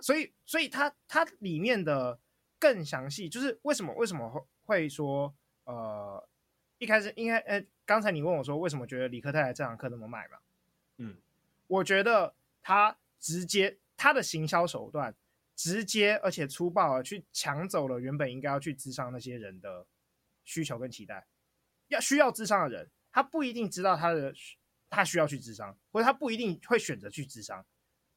[0.00, 2.18] 所以，所以它它里面的
[2.58, 5.32] 更详细，就是为什么为什么会会说，
[5.66, 6.28] 呃，
[6.78, 10.38] 一开始应该，呃，刚才你问我说为什么觉得理科太太这堂课那么卖嘛？
[10.96, 11.16] 嗯，
[11.68, 15.14] 我觉得他直接他的行销手段
[15.54, 19.86] 直接而且粗暴的去抢走了原本应该要去咨商那些人的
[20.44, 21.26] 需求跟期待。
[21.88, 24.34] 要需要咨商的人，他不一定知道他的。
[24.92, 27.64] 他需要去咨商，或者他不一定会选择去咨商，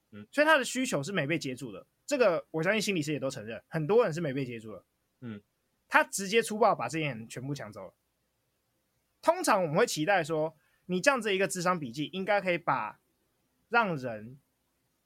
[0.09, 1.85] 嗯，所以他的需求是没被接住的。
[2.03, 4.83] 这个我相信心理师也都承认，很多人是没被接住的，
[5.19, 5.39] 嗯，
[5.87, 7.93] 他直接粗暴把这些人全部抢走了。
[9.21, 12.99] 通常我们会期待说，你这样子一个智商笔记，应该可以把
[13.73, 14.37] 让人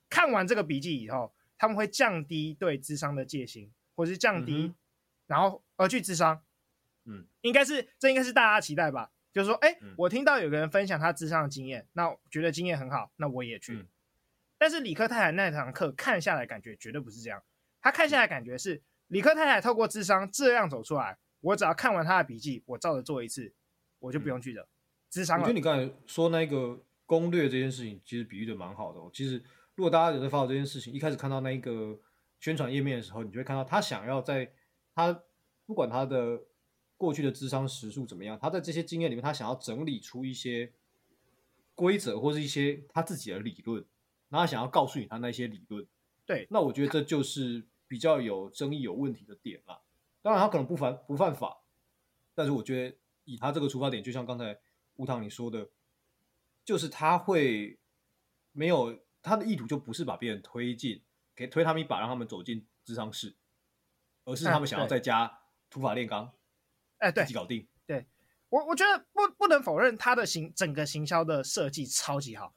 [0.09, 4.73] 看完这个笔记以后，他们会降低对智商的戒心，或者是降低，
[5.25, 6.43] 然后而去智商，
[7.05, 9.09] 嗯，应该是这应该是大家期待吧。
[9.31, 13.75] 就是说，哎、欸，嗯、我听到有个人分享他智商的经验，那觉得经验很好，那我也去。
[13.75, 13.87] 嗯、
[14.57, 17.41] 但是理科太太那堂课看下来，感觉绝对不是这样。
[17.79, 23.53] 他看下来感觉是理科太太透过智商这样走出来，我只要看完他的笔记，我照着做一次，
[23.99, 24.67] 我就不用去了。
[25.09, 25.41] 智商、嗯。
[25.41, 29.09] 我觉得你刚才说那个攻略这件事情，其实比喻的蛮好的、哦。
[29.11, 29.43] 其实
[29.73, 31.99] 如果大家有在 follow 这件事情，一开始看到那一个
[32.39, 34.53] 宣传页面的时候，你就会看到他想要在
[34.93, 35.23] 他
[35.65, 36.43] 不管他的。
[36.99, 38.39] 过去的智商时数怎么样？
[38.41, 40.73] 他在这些经验里面，他想要整理出一些
[41.75, 43.85] 规则或是一些他自己的理论，
[44.29, 45.85] 然后他想要告诉你他那些理论。
[46.25, 49.79] 对，那我觉得这就是比较有争议、有问题的点了。
[50.23, 51.59] 当然他可能不犯不犯法，
[52.33, 54.57] 但是我觉得以他这个出发点，就像刚才
[54.95, 55.69] 吴唐你说的，
[56.67, 57.79] 就是他会
[58.51, 61.01] 没有他的意图，就不是把别人推进，
[61.33, 63.37] 给推他们一把，让他们走进智商室，
[64.25, 66.33] 而是他们想要在家土法炼钢，
[66.97, 67.65] 哎，对，自己搞定。
[67.85, 68.05] 对
[68.49, 72.53] 我，我觉得不不能否认他的行整个行销的设计超级好，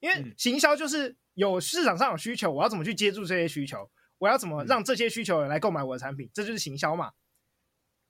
[0.00, 3.90] 因为行销就是有市场上有需求，我要怎么去接住这些需求。
[4.18, 6.26] 我要怎么让这些需求人来购买我的产品？
[6.26, 7.14] 嗯、这就是行销嘛。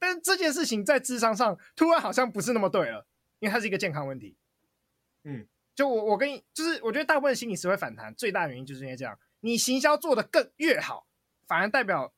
[0.00, 3.06] 但是这件事情在智商上突然好像不是那么对了，
[3.38, 4.36] 因为它是一个健康问题。
[5.24, 9.18] 嗯，就我我跟你就是，我觉得大部分心理师会反弹，最大原因就是因为这样。
[9.40, 11.06] 你行销做的更越好，
[11.46, 12.14] 反而代表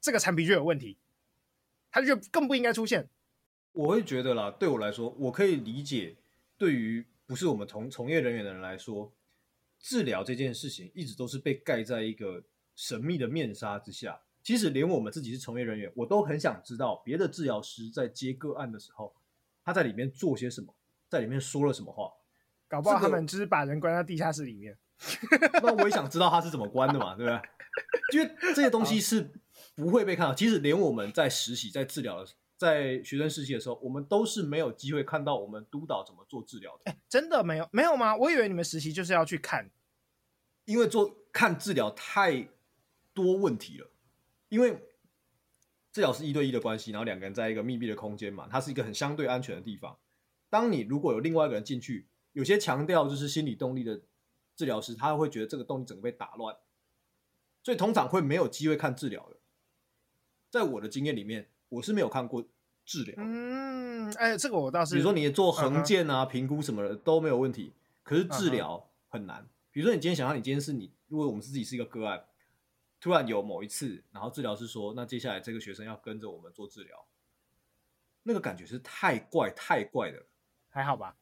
[0.00, 0.96] 这个产品越有问题，
[1.90, 3.08] 它就更不应该出现。
[3.72, 6.16] 我会觉得啦，对我来说，我可以理解，
[6.56, 9.12] 对于不是我们从从业人员的人来说，
[9.80, 12.44] 治疗这件事情一直都是被盖在一个。
[12.80, 19.12] 神秘的面纱之下，其实连我们自己是从业人员，我都很想知道别的治疗师在接个案的时候，
[19.64, 20.72] 他在里面做些什么，
[21.08, 22.12] 在里面说了什么话。
[22.68, 24.76] 搞不好他们只是把人关在地下室里面。
[25.62, 27.40] 那我也想知道他是怎么关的嘛，对不对？
[28.12, 29.30] 因为这些东西是
[29.74, 30.34] 不会被看到。
[30.34, 36.90] 其实连我们在实习、在治疗的、在学生实习的时候，我们都是没有机会看到我们督导怎么做治疗的。
[36.90, 38.14] 哎，真的没有没有吗？
[38.16, 39.70] 我以为你们实习就是要去看，
[40.64, 42.48] 因为做看治疗太。
[43.14, 43.90] 多问题了，
[44.48, 44.80] 因为
[45.90, 49.98] 治疗是一对一的关系，然后两个人在一个密闭的空间嘛，它是一个很相对安全的地方。
[50.48, 54.00] 当你如果有另外一个人进去，有些强调就是心理动力的
[54.54, 56.56] 治疗师，他会觉得这个动力整个被打乱，
[57.62, 59.36] 所以通常会没有机会看治疗的。
[60.50, 62.44] 在我的经验里面，我是没有看过
[62.84, 63.14] 治疗。
[63.18, 69.48] 嗯，哎，这个我倒是，比如说你做横件啊、评估什么的都没有问题，可是治疗很难。
[69.70, 72.24] 比如说你今天想象你今天是你，如果我们自己是一个个案。
[73.00, 77.06] 突然有某一次，然后治疗师说：“那接下来这个学生要跟着我们做治疗。”
[78.24, 80.26] 那个感觉是太怪太怪的，
[80.68, 81.16] 还好吧？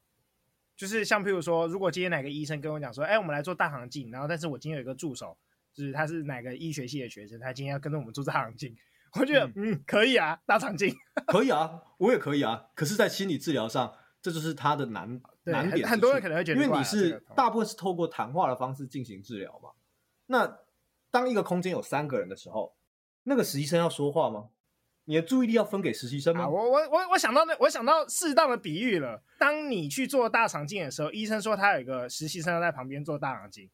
[0.77, 5.37] 就是像譬如说，如果今天哪个医生跟我讲说：“哎，我们来做大肠镜。”然后，但是我今天有一个助手，
[5.73, 8.77] 就是他是哪个医学系的学生，他今天要跟着我们做大肠镜。
[9.19, 10.95] 我觉得，嗯，嗯，可以啊，大肠镜
[11.27, 12.67] 可以啊，我也可以啊。
[12.75, 15.89] 可是，在心理治疗上，这就是他的难难点。
[15.89, 19.71] 很多人可能会觉得，因为你是大部分是透过谈话的方式进行治疗嘛，
[20.27, 20.59] 那。
[21.09, 22.77] 当一个空间有三个人的时候，
[23.23, 24.51] 那个实习生要说话吗？
[25.07, 26.43] 你的注意力要分给实习生吗？
[26.43, 29.23] 啊、我我我我想到那我想到适当的比喻了。
[29.39, 33.71] 当你去做大肠镜的时候，医生说他有一个实习生在旁边做大肠镜，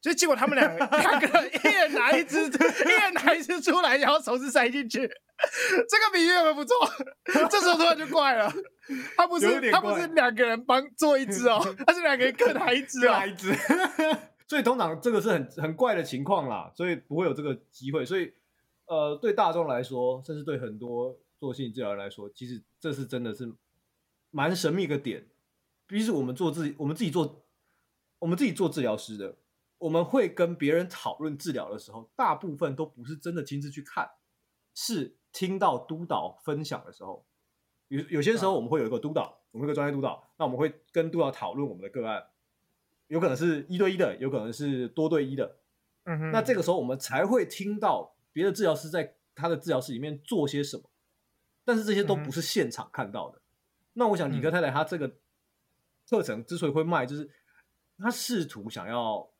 [0.00, 5.00] 就结果他们两个 两个人一人拿一只，一人拿一只出来，然后手指塞进去。
[5.00, 6.76] 这个比喻有没有不错？
[7.50, 8.52] 这时候突然就怪了，
[9.16, 13.52] 他不是他不是两个人帮做一只哦， 他是两个人各拿一支哦，拿一支。
[14.46, 18.04] 所以通常这个是很很怪的情况啦，所以不会有这个机会。
[18.04, 18.30] 所以，
[18.92, 23.50] 呃，对大众来说，甚至对很多做心理治疗人来说，其实这是真的是
[24.30, 25.26] 蛮神秘一个点。
[25.86, 27.42] 比如我们做自己，我们自己做，
[28.18, 29.36] 我们自己做治疗师的，
[29.78, 34.10] 我们会跟别人讨论治疗的时候，大部分都不是真的亲自去看，
[34.74, 37.24] 是听到督导分享的时候。
[37.88, 42.22] 有有些时候我们会有一个督导，我们有一个专业督导，那我们会跟督导讨论我们的个案。
[43.06, 45.56] 有可能是一对一的，有可能是多对一的。
[46.04, 50.90] 嗯哼，那这个时候我们才会听到别的治疗师在他的治疗室里面做些什么，
[51.64, 53.38] 但是这些都不是现场看到的。
[53.38, 53.42] 嗯、
[53.94, 55.16] 那我想理科太太她这个
[56.08, 57.30] 课程之所以会卖，就是
[57.98, 59.30] 他试图想要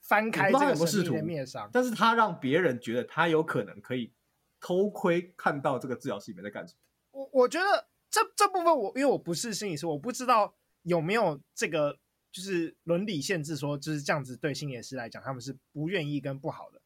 [0.00, 4.12] 翻开这个神秘的面纱，但是他让别人觉得他有可能可以
[4.60, 6.80] 偷窥看到这个治疗室里面在干什么。
[7.12, 11.98] 我我觉得这这部分我因为我不是心理师，我不知道有没有这个。
[12.34, 16.82] 就是伦理限制说就是这样子，对心理师来讲，他们是不愿意跟不好的。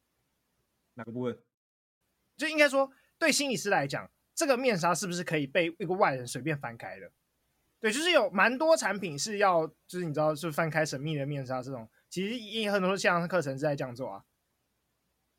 [0.99, 1.39] 哪个部分？
[2.37, 7.11] 就应该说，对心理师来讲，这个面纱是不是可以被一个外人随便翻开的？
[7.81, 14.25] 对，就是有蛮多产品是要，就是你知道，是翻开神秘的面纱这种，其实也很多线上课程是在这样做啊。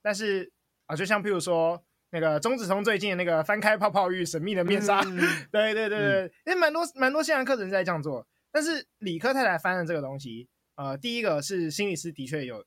[0.02, 0.52] 但是
[0.86, 5.18] 啊，就像譬如说那个钟子通最近的那个翻开泡泡浴神秘的面纱，嗯、
[5.52, 8.26] 对对对对，嗯、因为蛮多蛮多线上课程是在这样做。
[8.52, 12.66] 但是理科太太翻的这个东西，呃，第一个是心理师的确有，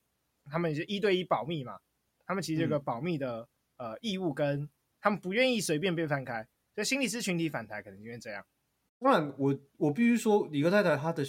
[0.50, 1.78] 他们就一对一保密嘛，
[2.26, 4.68] 他们其实有个保密的、嗯、呃义务，跟
[5.00, 8.44] 他们不愿意随便被翻开，所以心理师群体反弹可能因为这样。
[9.00, 11.24] 当然，我我必须说，理科太太她的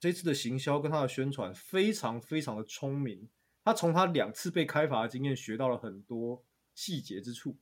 [0.00, 3.28] 这次的行销跟她的宣传非常非常的聪明，
[3.64, 7.56] 她从她两次被开罚的经验学到了很多细节之处。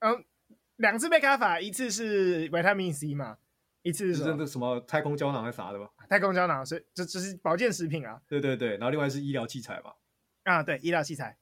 [0.00, 0.24] 嗯，
[0.76, 3.38] 两次被开罚，一次是维他命 C 嘛。
[3.80, 5.90] 一次是那个，什么太空胶囊还是啥的吧？
[6.08, 8.20] 太空胶囊是这只是保健食品啊。
[8.28, 9.96] 对对对，然后另外是医疗器材吧。
[10.46, 11.36] 啊，对，医疗器材。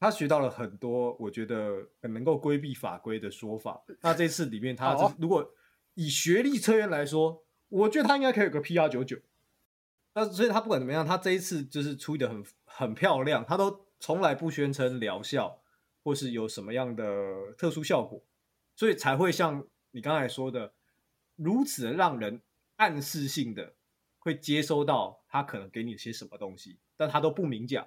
[0.00, 3.84] 他学到了很多，我觉得很能够规避法规的说法。
[4.00, 5.54] 那这次里面，他如果
[5.94, 9.16] 以学历车员来说，我觉得他应该可以有个 PR 九九。
[10.14, 15.62] 那所以他不管怎么样，他这一次就是处理得很很漂亮，他都从来不宣称疗效
[16.02, 18.20] 或是有什么样的特殊效果，
[18.74, 20.74] 所以才会像你刚才说的，
[21.36, 22.42] 如此的让人
[22.76, 23.74] 暗示性的
[24.18, 27.86] 会接收到他可能给你些什么东西，但他都不明讲。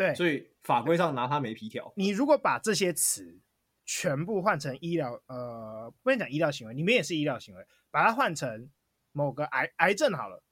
[0.00, 1.92] 对，所以法规上拿他没皮条。
[1.94, 3.38] 你如果把这些词
[3.84, 8.70] 全部换成医疗，呃，不能讲医疗行为，你们也是医疗行为，把它换成
[9.12, 10.42] 某个癌癌症好了，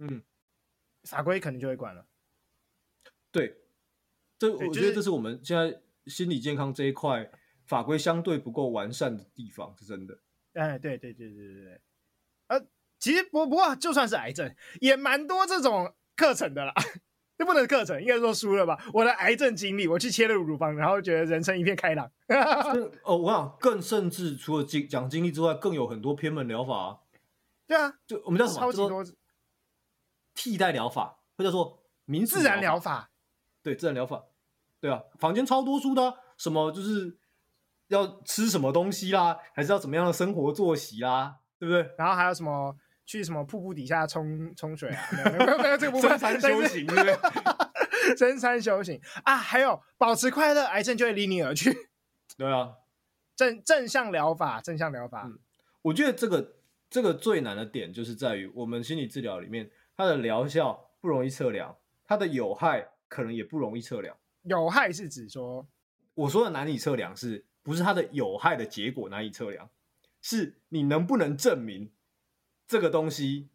[0.00, 0.24] 嗯。
[1.04, 2.04] 法规可能就会管了。
[3.30, 3.58] 对，
[4.40, 7.30] 这我觉得这是我们现在心理健康这一块
[7.64, 10.18] 法规相对不够完善的地方，是真的。
[10.54, 11.80] 哎，对对对对对对。
[12.48, 12.66] 呃，
[12.98, 16.74] 其实不不过就算是癌症，也蛮多这种课程的啦。
[17.36, 18.78] 这不能课程，应该说输了吧？
[18.92, 22.10] 我的癌症经历，我去切了乳房，然后觉得人生一片开朗。
[23.04, 26.96] 哦，我想更甚至除了经讲经历之外，更有很多偏门疗法啊。
[27.66, 28.60] 对啊，就我们叫什么？
[28.60, 29.04] 超级多。
[30.38, 33.10] 替代疗法，或者说民自然疗法，
[33.62, 34.22] 对自然疗法，
[34.78, 37.16] 对啊，房间超多书的、啊，什么就是
[37.88, 41.90] 要吃什么东西啦，还是要怎么样的生活作息啦，对不对？
[41.96, 42.76] 然后还有什么
[43.06, 45.00] 去什么瀑布底下冲冲水啊？
[45.38, 48.16] 没有没有这个部分， 深山修行，对不对？
[48.16, 51.88] 深山修行啊，还有保持快乐，癌症就会离你而去。
[52.36, 52.74] 对啊，
[53.34, 55.38] 正正向疗法，正向疗法、嗯。
[55.82, 56.56] 我觉得这个
[56.90, 59.70] 这个最难的点就是在于我们心理治疗里面。
[59.98, 64.14] 它的疗效不容易测量，它的有害可能也不容易测量。
[64.42, 65.66] 有害是指说，
[66.12, 69.70] 我说的难以测量是，是不是它的有害的结果难以测量？
[70.20, 71.90] 是你能不能证明
[72.66, 73.48] 这个东西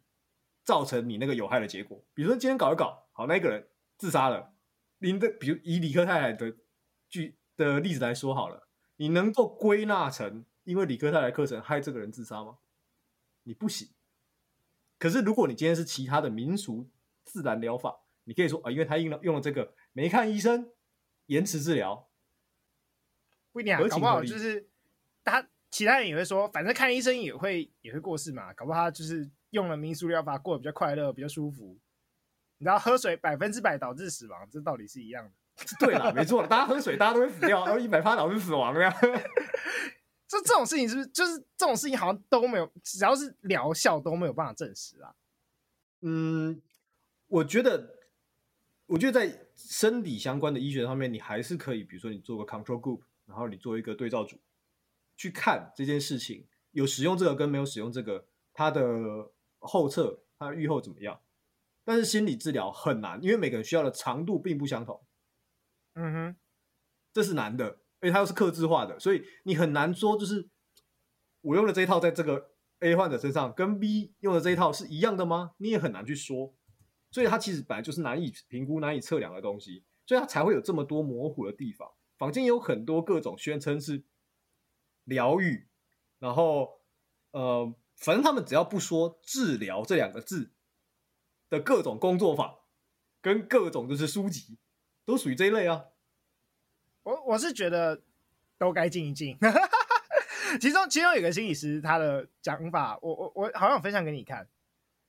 [0.64, 2.04] 造成你那个有害的结果？
[2.14, 4.54] 比如说今天搞一搞，好，那个人自杀了，
[4.98, 6.56] 您的，比如以理科太太的
[7.08, 12.58] 举的例子来说好了，你能够归纳成因为理科太太课程害这个人自杀吗？
[13.42, 13.88] 你不行。
[14.98, 16.88] 可是，如果你今天是其他的民俗
[17.24, 20.70] 自然疗法，你可以说啊，因为他用了用了这个，没看医生，
[21.26, 22.08] 延迟治疗，
[23.50, 24.70] 不一定啊，搞不好就是
[25.24, 31.76] 他其他人也会说，反正看医生也会也会过世嘛，搞不好他就是用了民俗疗法过得比较快乐，比较舒服。
[32.58, 35.32] 你知道喝水百分之百导致死亡，这道理是一样的。
[35.80, 38.92] 对了，没错，大家喝水大家都会死掉，然后一百趴导致死亡这样。
[40.28, 45.14] 这这种事情是不是就是这种事情好像都没有，只要是疗效都没有办法证实啊？
[46.02, 46.60] 嗯，
[47.28, 47.96] 我觉得，
[48.86, 54.40] 我觉得在生理相关的医学上面，你还是可以，比如说你做个 control group，然后你做一个对照组，
[55.16, 58.82] 去看这件事情有使用这个跟没有使用这个，它的
[59.58, 61.20] 后侧、它的预后怎么样？
[61.84, 65.04] 但是心理治疗很难，因为每个人需要的长度并不相同。
[65.94, 66.36] 嗯哼，
[67.12, 67.80] 这是难的。
[68.00, 70.48] 而且它又是克制化的，所以你很难说，就是
[71.40, 72.50] 我用的这一套在这个
[72.80, 75.52] A 患者身上，跟 B 用的这一套是一样的吗？
[75.58, 76.52] 你也很难去说。
[77.12, 81.88] 所以它其实本来就是难以评估、难以测量的东西，所以它才会有这么多模糊的地方。
[82.18, 84.02] 坊间有很多各种宣称是
[85.04, 85.68] 疗愈，
[86.18, 86.80] 然后
[87.32, 90.52] 呃，反正他们只要不说治疗这两个字
[91.48, 92.60] 的各种工作法，
[93.20, 94.58] 跟各种就是书籍，
[95.04, 95.86] 都属于这一类啊。
[97.02, 98.02] 我我是觉得
[98.58, 99.36] 都该静一静。
[100.60, 104.46] 其中其中有个心理师，他的讲法，我我我好像分享给你看，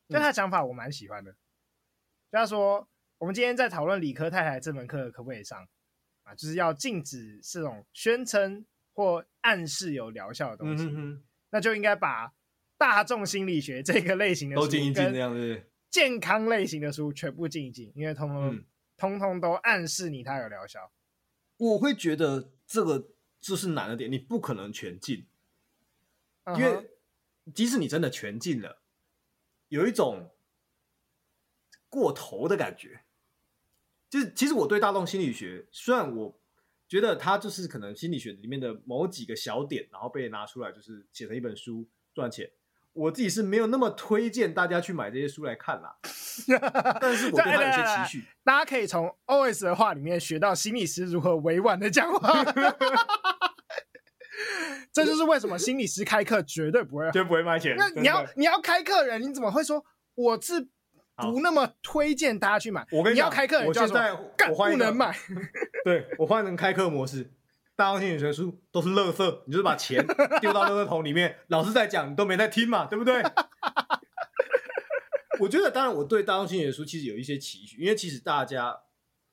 [0.08, 1.32] 就他的讲法我蛮喜欢的。
[1.32, 1.38] 就
[2.32, 2.88] 他说，
[3.18, 5.68] 我们今天在讨论理科太太这门课可不可以上
[6.24, 6.34] 啊？
[6.34, 12.34] 就是要禁止这种宣称或暗示有疗效的东西，嗯、哼哼那就应该把
[12.78, 18.66] 大众心理学这个类型的书都静一静，这样子健康类型的书全部静一静，因为通通、嗯、
[18.96, 20.92] 通通都暗示你它有疗效。
[21.58, 25.28] 我会觉得这个就是难的点，你不可能全禁
[26.46, 26.60] ，uh huh.
[26.60, 26.90] 因为
[27.54, 28.82] 即使你真的全进了，
[29.70, 30.32] 有一种
[31.90, 33.02] 过头的感觉。
[34.10, 36.40] 就是其实我对大众心理学，虽然我
[36.94, 42.48] 觉得他就是可能心理学里面的某几个小点，然后被拿出来就是写成一本书赚钱。
[42.94, 45.96] 我自己是没有那么推荐大家去买这些书来看啦，
[47.02, 48.28] 但是我对他有些期许。
[48.44, 52.44] 大家可以从 OS 的话里面学到心理师如何委婉的讲话，
[54.92, 57.76] 这就是为什么心理师开课绝对不会绝对不会卖钱。
[57.76, 59.84] 那你要你要开课人，你怎么会说
[60.14, 60.68] 我是
[61.32, 62.86] 不那么推荐大家去买？
[62.92, 65.16] 我跟你讲，你要开课人，我现在干不能买。
[65.86, 67.32] 对，我换成开课模式。
[67.76, 70.06] 大众心理学书都是垃圾，你就是把钱
[70.40, 71.38] 丢到垃圾桶里面。
[71.48, 73.24] 老师在讲，你都没在听嘛，对不对？
[75.40, 78.80] 我觉得，当然，我对大众心理学书其实有一些期许，因为其实大家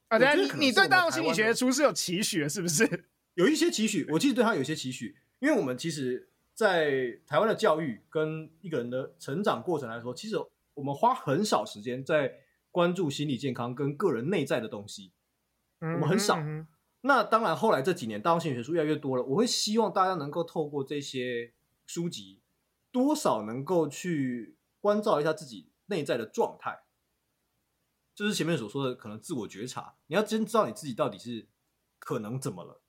[0.08, 3.04] 啊，等下你你对大众心理学的书是有期许的，是不是？
[3.34, 10.36] 有一些期许，我其实对他有些期许，因为我们其实，在台湾的教育跟一个人的成长过程来说，其实
[10.74, 12.32] 我们花很少时间在
[12.70, 15.12] 关注心理健康跟个人内在的东西，
[15.80, 16.38] 我们很少。
[17.02, 21.54] 那当然，后来这几年大众心理学书越来越多了，我会希望大家能够透过这些
[21.86, 22.42] 书籍，
[22.92, 26.82] 多少能够去关照一下自己内在的状态，
[28.14, 31.48] 就是前面所说的可能自我觉察，你要真知道你自己到底是
[31.98, 32.82] 可能怎么了。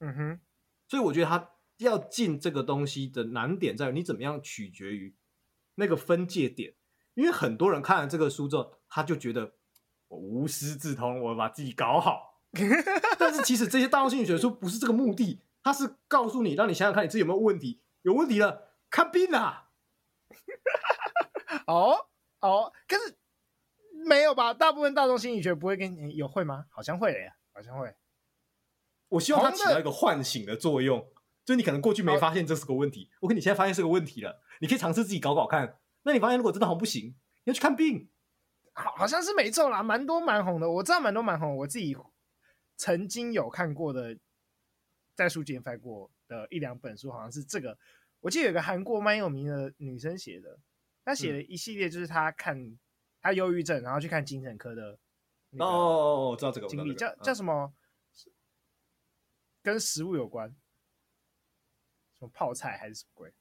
[0.00, 0.40] 嗯哼，
[0.88, 5.14] 所以我觉得他要进这个东西的难点在于你怎么样取决于
[5.76, 6.74] 那个分界点，
[7.20, 9.52] 因为很多人看了这个书之后，他就觉得
[10.08, 12.40] 我无师自通，我把自己搞好。
[13.18, 19.68] 但是其实这些大众心理学书不是这个目的，它是告诉你，让你想想看你自己有没有问题，有问题了看病啊。
[21.66, 22.06] 哦
[22.40, 23.18] 哦，可是
[24.06, 24.54] 没有吧？
[24.54, 26.64] 大部分大众心理学不会跟你有会吗？
[26.70, 27.18] 好像会的，
[27.52, 27.94] 好像会。
[29.10, 31.00] 我希望它起到一个唤醒的作用，
[31.44, 35.79] 就是你可能过去没发现这是个问题，我跟你现在发现是个问题了，你可以尝试自己搞搞看。
[36.02, 37.08] 那你发现如果真的好不行，
[37.44, 38.10] 你要去看病，
[38.72, 41.96] 好好像是没错啦，蛮多蛮红的，我知道蛮多蛮红，我自己
[42.76, 44.18] 曾经有看过的，
[45.14, 47.76] 在书店翻过的一两本书，好像是这个，
[48.20, 50.58] 我记得有个韩国蛮有名的女生写的，
[51.04, 52.78] 她写了一系列，就是她看
[53.20, 54.98] 她忧郁症，然后去看精神科的，
[55.58, 57.74] 哦哦哦，我知道这个经历，叫叫什么？
[59.62, 60.48] 跟食物有关，
[62.18, 63.34] 什么泡菜还是什么鬼？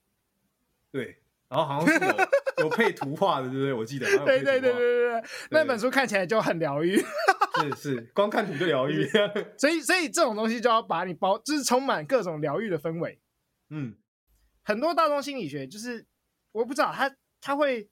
[0.92, 2.12] 对，然后好像是有
[2.60, 3.74] 有配图画的，对不对？
[3.74, 4.06] 我记得。
[4.26, 6.98] 对对对对对对，那本书看起来就很疗愈。
[7.60, 9.08] 是是，光看图就疗愈。
[9.58, 13.20] 所以所以这种东西就要把你包，就是充满各种疗愈的氛围。
[13.70, 13.96] 嗯，
[14.64, 16.06] 很多大众心理学就是
[16.52, 17.90] 我不知道他他会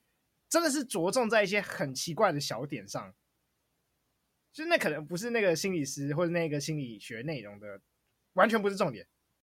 [0.50, 3.14] 真的是着重在一些很奇怪的小点上，
[4.54, 7.82] 就是那可能不是那个心理师或者那个心理学内容的。
[8.34, 9.08] 完全不是重点。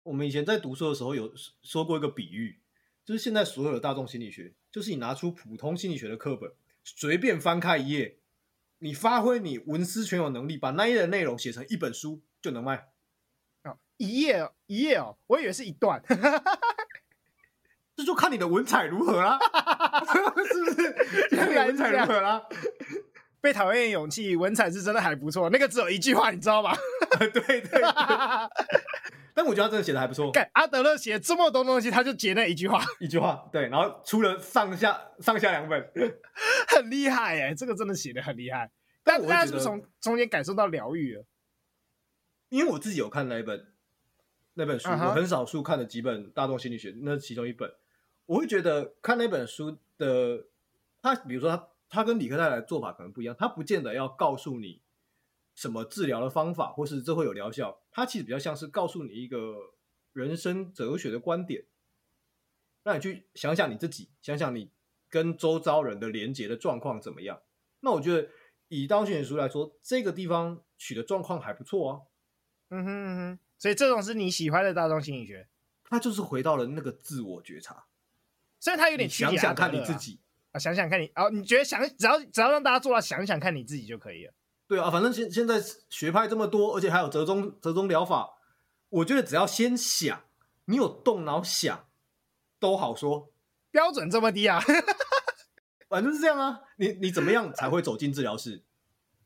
[0.01, 1.31] 我们以前在读书的时候有
[1.61, 2.59] 说过一个比喻，
[3.05, 6.51] 就是现在所有的大众心理学，就是你拿出普通心理学的课本，
[6.83, 8.17] 随便翻开一页，
[8.79, 12.87] 你发挥你文思泉涌能力，把那一页的内容写成一本书就能卖。
[13.63, 16.01] 哦，一页一页哦，我以为是一段，
[17.95, 19.37] 这就看你的文采如何啦，
[20.11, 20.91] 是不是？
[21.35, 22.43] 看你文采如何啦？
[23.41, 25.49] 被讨厌的勇气，文采是真的还不错。
[25.49, 26.75] 那个只有一句话，你知道吗？
[27.17, 27.81] 对对对。
[29.33, 30.31] 但我觉得他真的写的还不错。
[30.53, 33.47] 阿德勒写这么多东西，他就截那一句话， 一句话。
[33.51, 35.91] 对，然后出了上下上下两本，
[36.67, 38.71] 很厉害哎，这个真的写的很厉害。
[39.03, 41.25] 但大家是不是从中间感受到疗愈了？
[42.49, 43.67] 因为我自己有看那一本
[44.55, 45.07] 那本书，uh huh.
[45.09, 47.71] 我很少数看了几本大众心理学，那是其中一本。
[48.25, 50.45] 我会觉得看那本书的
[51.01, 51.67] 他，比如说他。
[51.93, 54.80] 他跟理科太太的做法可能不一样，他不见得要告诉你
[55.61, 57.81] 什么治疗的方法，或是这会有疗效。
[57.91, 59.75] 它其实比较像是告诉你一个
[60.11, 61.65] 人生哲学的观点，
[62.81, 64.71] 让你去想想你自己，想想你
[65.07, 67.43] 跟周遭人的连接的状况怎么样。
[67.81, 68.27] 那我觉得
[68.69, 72.01] 以大众心理学来说，这个地方取的状况还不错啊。
[72.69, 75.47] 嗯哼嗯哼，所以这种是你喜欢的大众心理学，
[75.83, 77.85] 他就是回到了那个自我觉察，
[78.59, 80.19] 虽然他有点想想看你自己。
[80.53, 84.33] 啊，想想看你哦，你觉得想只要只要让大家做到想想看你自己就可以了。
[84.71, 88.37] 对啊，反正现现在学派这么多，而且还有折中折中疗法，
[88.87, 90.23] 我觉得只要先想，
[90.63, 91.89] 你有动脑想，
[92.57, 93.33] 都好说。
[93.69, 94.61] 标准这么低啊？
[95.89, 96.61] 反正是这样啊。
[96.77, 98.63] 你你怎么样才会走进治疗室？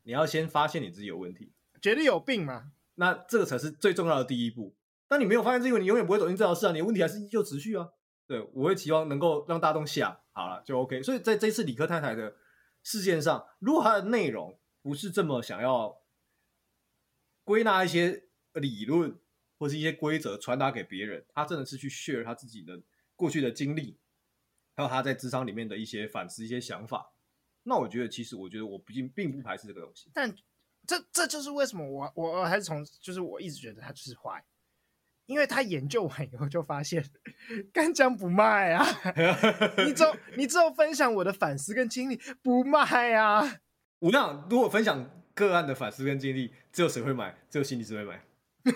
[0.02, 2.72] 你要先发现你自己有问题，觉得有病嘛？
[2.96, 4.74] 那这个才是最重要的第一步。
[5.08, 6.72] 但你没有发现这个，你永远不会走进治疗室啊。
[6.72, 7.90] 你的问题还是依旧持续啊。
[8.26, 11.04] 对，我会期望能够让大众想好了就 OK。
[11.04, 12.34] 所以在这次理科太太的
[12.82, 16.04] 事件上，如果它的内容不是这么想要
[17.44, 19.18] 归纳一些理论
[19.58, 22.80] 或是一些规则传达给别人，他真的是去 share 他自己的
[23.16, 23.98] 过去的经历，
[24.76, 27.14] 还有他在智商里面的一些反思、一些想法，
[27.64, 30.12] 那我觉得其实我觉得我并并不排斥这个东西。
[30.14, 30.32] 但
[30.86, 34.46] 这这就是为什么我我还是从就是我一直觉得他就是坏。
[35.26, 37.04] 因为他研究完以后就发现，
[37.74, 38.86] 干将不卖啊！
[39.84, 43.42] 你只有你只有分享我的反思跟经历，不卖啊！
[44.00, 47.36] 我讲，如果分享个案的反思跟经历，只有谁会买？
[47.50, 48.22] 只有心理师会买。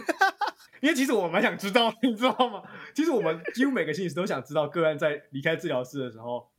[0.81, 2.63] 因为其实我蛮想知道，你知道吗？
[2.95, 6.49] 其实我们几乎每个心理师都想知道个案在离开治疗室的时候，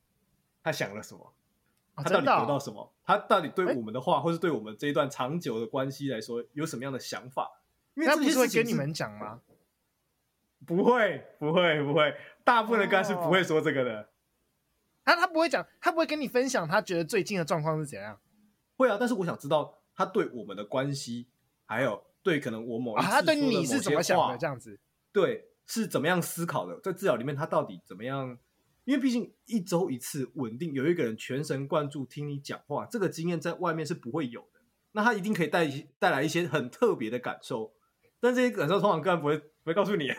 [0.63, 1.33] 他想了什么，
[1.97, 7.51] 他到底得到什么，哦、他到底对我们的话，或是对我们这一段长久的关系来说，有什么样的想法？
[7.95, 9.41] 因为这他不是会跟你们讲吗？
[10.67, 14.11] 不会，不会，不会，大部分的个案是不会说这个的。
[15.03, 18.21] 他他不会讲，他不会跟你分享他觉得最近的状况是怎样。
[18.81, 21.29] 会啊，但是我想知道他对我们的关系，
[21.67, 24.35] 还有对可能我某一次啊，他对你是怎么想的？
[24.35, 24.81] 这这样子，
[25.13, 26.81] 对，是怎么样思考的？
[26.81, 28.39] 在治疗里面，他到底怎么样？
[28.85, 34.61] 因为毕竟一周一次稳定，有一个人全神贯注听你讲话，这个经验在外面是不会有的。
[34.93, 35.69] 那他一定可以带
[35.99, 37.75] 带来一些很特别的感受，
[38.19, 40.09] 但这些感受通常个人不会不会告诉你。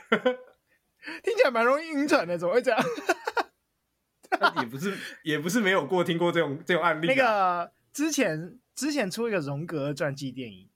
[1.23, 2.79] 听起来蛮容易晕船的，怎么会这样？
[4.61, 7.13] 也不是也不是没有过听过这种这种案例，啊。
[7.13, 10.69] 那个之前之前出一个荣格传记电影，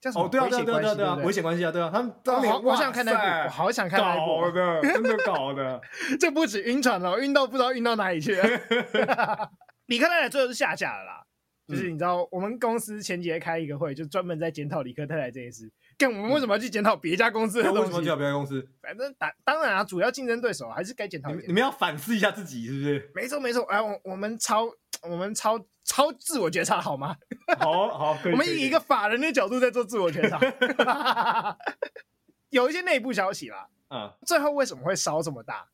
[0.00, 0.24] 叫什么？
[0.24, 5.80] 哦，对啊，对啊，对啊，对啊，危险关系啊，对啊，他们当年，哦，我想看那部，我好想看那部，搞的，真的搞的，
[6.18, 9.50] 这不止晕船了，晕到不知道晕到哪里去了。
[9.86, 11.24] 理科太太最后是下架了啦，
[11.68, 15.70] 就是你知道，我们公司前几天开一个会，就专门在检讨李克太太这件事。
[15.98, 17.80] 跟我们为什么要去检讨别家公司的东西？
[17.80, 18.68] 为什么检讨别家公司？
[18.82, 21.30] 反正当当然啊，主要竞争对手还是该检讨。
[21.32, 23.12] 你们要反思一下自己，是不是？
[23.14, 24.70] 没错没错，哎，我我们超
[25.02, 27.16] 我们超超自我觉察好吗？
[27.58, 30.38] 好好，我们以一个法人的角度在做自我觉察。
[32.50, 35.68] 有一些内部消息啦，嗯，最后为什么会烧这么大？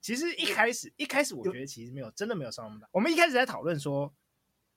[0.00, 2.86] 其实一开始一开始我觉得其实没有真的没有烧那么大。
[2.92, 4.12] 我们一开始在讨论说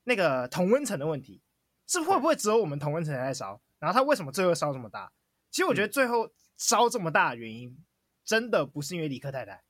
[0.04, 1.42] 那个同温层的问题，
[1.86, 3.60] 是会不会只有我们同温层在烧？
[3.78, 5.12] 然后他为什么最后烧这么大？
[5.50, 7.76] 其实我觉得最后烧这么大的原因，
[8.24, 9.62] 真的不是因为李克太太，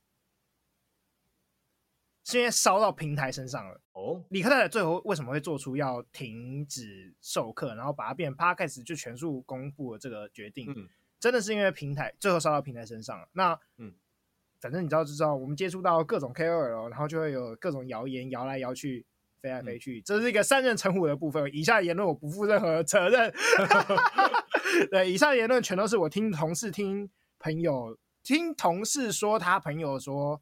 [2.23, 3.79] 是因为烧到平台身上了。
[3.93, 10.73] 哦，李克太太最后为什么会做出要停止授课，然后把它变成 Podcast 就全数公布了这个决定？
[10.75, 10.89] 嗯，
[11.19, 13.29] 真的是因为平台最后烧到平台身上了。
[13.33, 13.93] 那嗯，
[14.59, 19.05] 反正你知道就知道，我们接触到各种 KOL，然后就会有各种谣言摇来摇去。
[19.41, 21.49] 飞来飞去，这是一个三人成虎的部分。
[21.53, 23.33] 以下言论我不负任何责任。
[24.91, 27.09] 对，以上言论全都是我听同事、听
[27.39, 30.41] 朋友、听同事说，他朋友说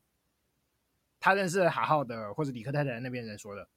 [1.19, 3.69] 他认识好好的，或者理科太太那边人说的。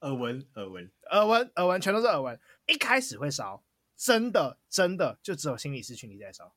[0.00, 2.38] 耳闻，耳闻，耳闻，耳闻，全都是耳闻。
[2.66, 3.64] 一开始会烧，
[3.96, 6.54] 真的，真的就只有心理师群体在烧。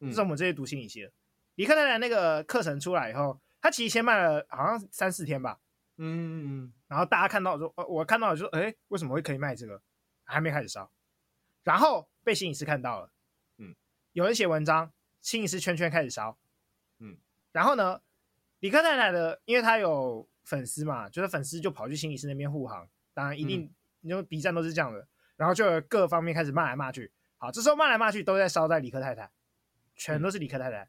[0.00, 1.12] 嗯，就是我们这些读心理系的。
[1.54, 5.60] 理科太太那个课程出来以后，他其实先卖了好像三四天吧。
[5.96, 9.80] 嗯，然后大家看到说，呃，我看到了就说，哎，为什么会可以卖这个？
[10.24, 10.90] 还没开始烧，
[11.64, 13.12] 然后被心理师看到了，
[13.58, 13.74] 嗯，
[14.12, 14.90] 有人写文章，
[15.20, 16.38] 心理师圈圈开始烧，
[17.00, 17.18] 嗯，
[17.50, 18.00] 然后呢，
[18.60, 23.70] 理科太太的，因为他有粉丝嘛，就是粉丝就跑去心理师那边护航，当然一定，
[24.00, 29.30] 因为 B 站都是这样的，然后就有各方面开始骂来骂去，好，这时候骂来骂去都在烧在理科太太，
[29.96, 30.88] 全都是理科太太，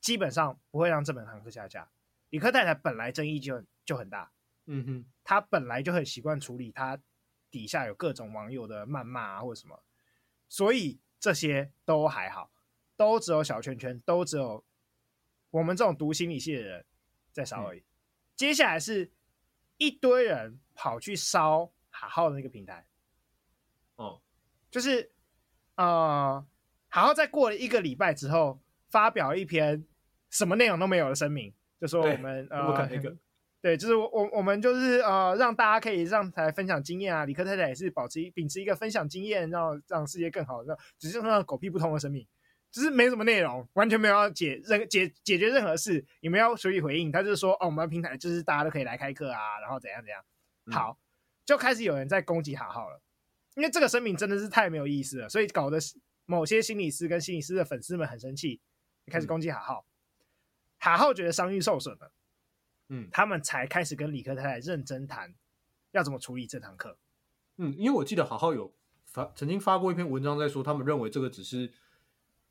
[0.00, 1.88] 基本上不会让这本堂课下架。
[2.34, 4.28] 理科太太本来争议就就很大，
[4.66, 7.00] 嗯哼，他本来就很习惯处理他
[7.48, 9.80] 底下有各种网友的谩骂啊或者什么，
[10.48, 12.50] 所以这些都还好，
[12.96, 14.64] 都只有小圈圈，都只有
[15.50, 16.84] 我们这种读心理系的人
[17.30, 17.78] 在烧而已。
[17.78, 17.86] 嗯、
[18.34, 19.12] 接下来是
[19.76, 22.84] 一堆人跑去烧好好的那个平台，
[23.94, 24.20] 哦，
[24.72, 25.12] 就是
[25.76, 26.44] 呃，
[26.88, 29.86] 好好在过了一个礼拜之后，发表一篇
[30.30, 31.54] 什么内容都没有的声明。
[31.84, 33.14] 就说我们呃，那个，
[33.60, 37.26] 对，就是我我我们就是呃，让大家可以上台分享经验啊。
[37.26, 42.26] 理科太太也是保持秉持一个分享经验，让让世界更好，让只是让狗屁不通的生命，
[42.72, 47.12] 只是没什么内容，完全没有要解任解解决任何事，也没有随意回应。
[47.12, 50.24] 他就是说，哦，我们平台就是大家都可以来开课啊，然后怎样怎样。
[50.72, 50.98] 好，
[51.44, 52.98] 就开始有人在攻击哈浩了，
[53.56, 55.78] 因为这个声明真的是太没有意思了，所以搞得
[56.24, 58.58] 某些心理师跟心理师的粉丝们很生气，
[59.12, 59.84] 开始攻击好好。
[60.84, 62.12] 卡号觉得商誉受损了，
[62.90, 65.34] 嗯，他们才开始跟理科太太认真谈
[65.92, 66.98] 要怎么处理这堂课。
[67.56, 68.70] 嗯，因为我记得好好有
[69.06, 71.72] 发曾经发过一篇文章，在说他们认为这个只是，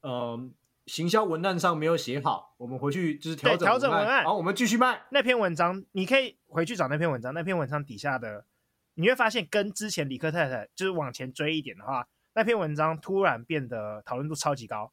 [0.02, 0.50] 呃，
[0.88, 5.86] 行销文案上没有写好，我们回去就是调整调整文案，然后我们继续卖那篇文章。
[5.92, 8.48] 你可以回去找那篇文章，那篇文章底下的
[8.96, 14.92] 你会发现，跟之前理科太太就是往前追一点的话，那篇文章突然变得讨论度超级高，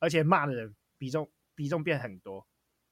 [0.00, 2.44] 而且骂的人比重比重变很多。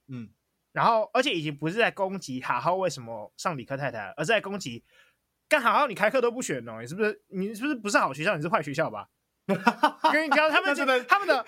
[0.09, 0.29] 嗯，
[0.73, 4.85] 然后而且已经不是在攻击哈浩为什么上理科太太，而是在攻击
[5.49, 9.09] 干哈浩你开课都不选哦，你是不是你是不是不是好学校，你是坏学校吧？
[10.13, 11.43] 跟你讲，他们觉得 他们的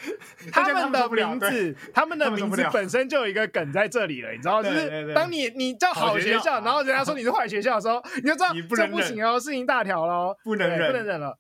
[0.51, 11.39] 他们的名字，他们的名字本身就有一个梗在这里了，你知道，就是当你你叫好学校，然后人家说你是坏学校的时候，你就知道这不行哦，事情大条喽，不能忍，不能忍了。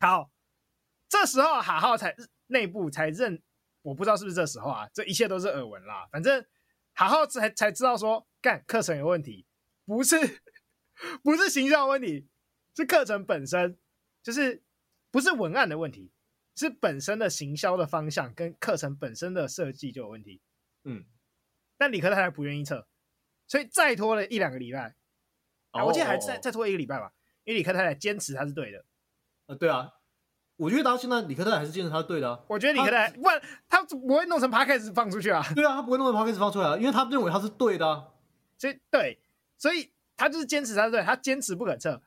[0.00, 0.30] 好，
[1.06, 2.14] 这时候哈浩才
[2.46, 3.42] 内部才认。
[3.84, 6.08] 我不知道是不是这时候啊，这一切都是耳闻啦。
[6.10, 6.42] 反正
[6.94, 9.46] 好好才才知道说，干课程有问题，
[9.84, 10.16] 不是
[11.22, 12.26] 不是形象问题，
[12.74, 13.78] 是课程本身，
[14.22, 14.62] 就是
[15.10, 16.10] 不是文案的问题，
[16.56, 20.40] 是本身的行销的方向跟课程本身的设计就有问题。
[20.84, 21.04] 嗯，
[21.76, 22.86] 但理科太太不愿意撤，
[23.46, 24.94] 所以再拖了一两个礼拜，
[25.72, 27.12] 啊，我记得还再再拖一个礼拜吧，
[27.44, 28.84] 因为理科太太坚持她是对的，
[29.46, 29.92] 呃，对啊，
[30.56, 32.40] 我觉得到现在李克太太还是坚持他是对的啊。
[32.48, 35.44] 我觉得李克太太，不然他不会弄成 podcast 放出去啊。
[35.54, 38.04] 对啊，他不会弄成 podcast 放出来啊，因为他认为他是对的啊。
[38.56, 39.18] 所以对，
[39.58, 42.00] 所以他就是坚持他是对，他坚持不可撤。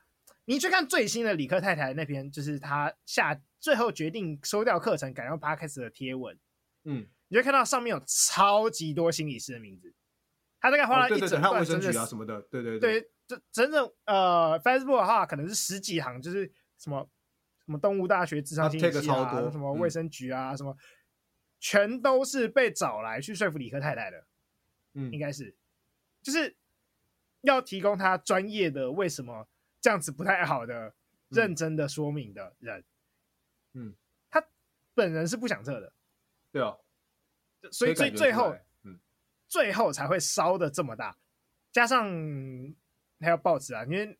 [0.46, 6.38] 你去看最新的李克太太那篇，就是他下最后决定收掉课程，改用 podcast 的贴文。
[6.84, 9.92] 嗯，你就看到上面有超级多心理师的名字。
[10.60, 17.08] 他大概花了一整段，卫生局啊什么的，对对对，这整整呃，Facebook 的话可能是十几行，就是什么
[17.68, 20.74] 什么动物大学、智商心理系啊，什么卫生局啊，什么
[21.60, 24.24] 全都是被找来去说服理科太太的，
[24.94, 25.54] 嗯，应该是，
[26.22, 26.56] 就是
[27.42, 29.46] 要提供他专业的为什么
[29.82, 30.94] 这样子不太好的
[31.28, 32.82] 认真的说明的人，
[33.74, 33.94] 嗯，
[34.30, 34.42] 他
[34.94, 35.92] 本人是不想撤的，
[36.50, 36.78] 对啊，
[37.70, 38.56] 所以最最后。
[38.84, 38.98] 嗯。
[39.50, 41.16] 最后才会烧的这么大，
[41.72, 42.06] 加上
[43.18, 44.18] 还有报纸啊，因为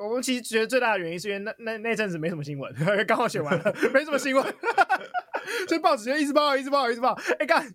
[0.00, 2.74] 我们其实觉得最大的原因是因为那那那阵子没什么新闻，
[3.06, 4.42] 刚好写完了，没什么新闻，
[5.68, 7.12] 所以报纸就一直报，一直报，一直报。
[7.38, 7.66] 哎，干，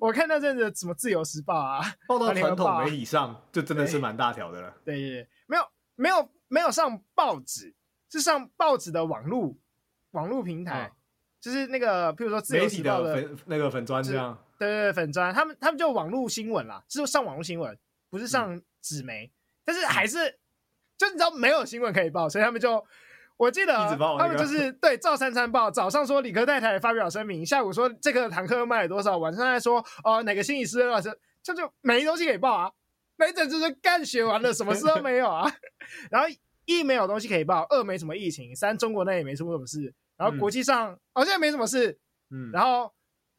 [0.00, 4.72] 我看那阵子什么《自由时报》啊，报到传统媒体上，就真的是蛮大条的了。
[4.84, 5.66] 对对对，没有
[5.96, 7.74] 没有没有上报纸，
[8.08, 9.56] 是上报纸的网络
[10.12, 10.92] 网络平台，
[11.40, 14.38] 就是那个譬如说《自由时报》的粉那个粉专这样。
[14.56, 17.76] 对对对，粉专他们他们就网络新闻啦，是上网络新闻，
[18.08, 19.30] 不是上纸媒，嗯、
[19.64, 20.38] 但是还是
[20.96, 22.84] 就你知道没有新闻可以报，所以他们就
[23.36, 32.72] 我记得他们就是 对照三餐报，早上说理科太太发表声明，下午说这个坦克卖了多少，晚上再说哦、呃、哪个心理师老师，这就没东西可以报啊，
[33.16, 35.50] 没整就是干学完了，什么事都没有啊，
[36.10, 36.28] 然后
[36.64, 41.98] 一没有东西可以报，二没什么疫情，三中国那也没出过什么事，然后国际上好像、嗯哦、没什么事，
[42.30, 42.92] 嗯，然后。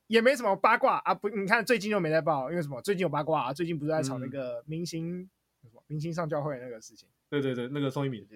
[0.08, 2.80] 也没什么八卦啊，不，你看最近又没在报，因为什么？
[2.84, 5.30] 最近有八卦啊，最近不是在炒那个明星、嗯、
[5.64, 7.10] 什么明星上教会那个事情？
[7.30, 8.28] 对对对，那个宋一敏，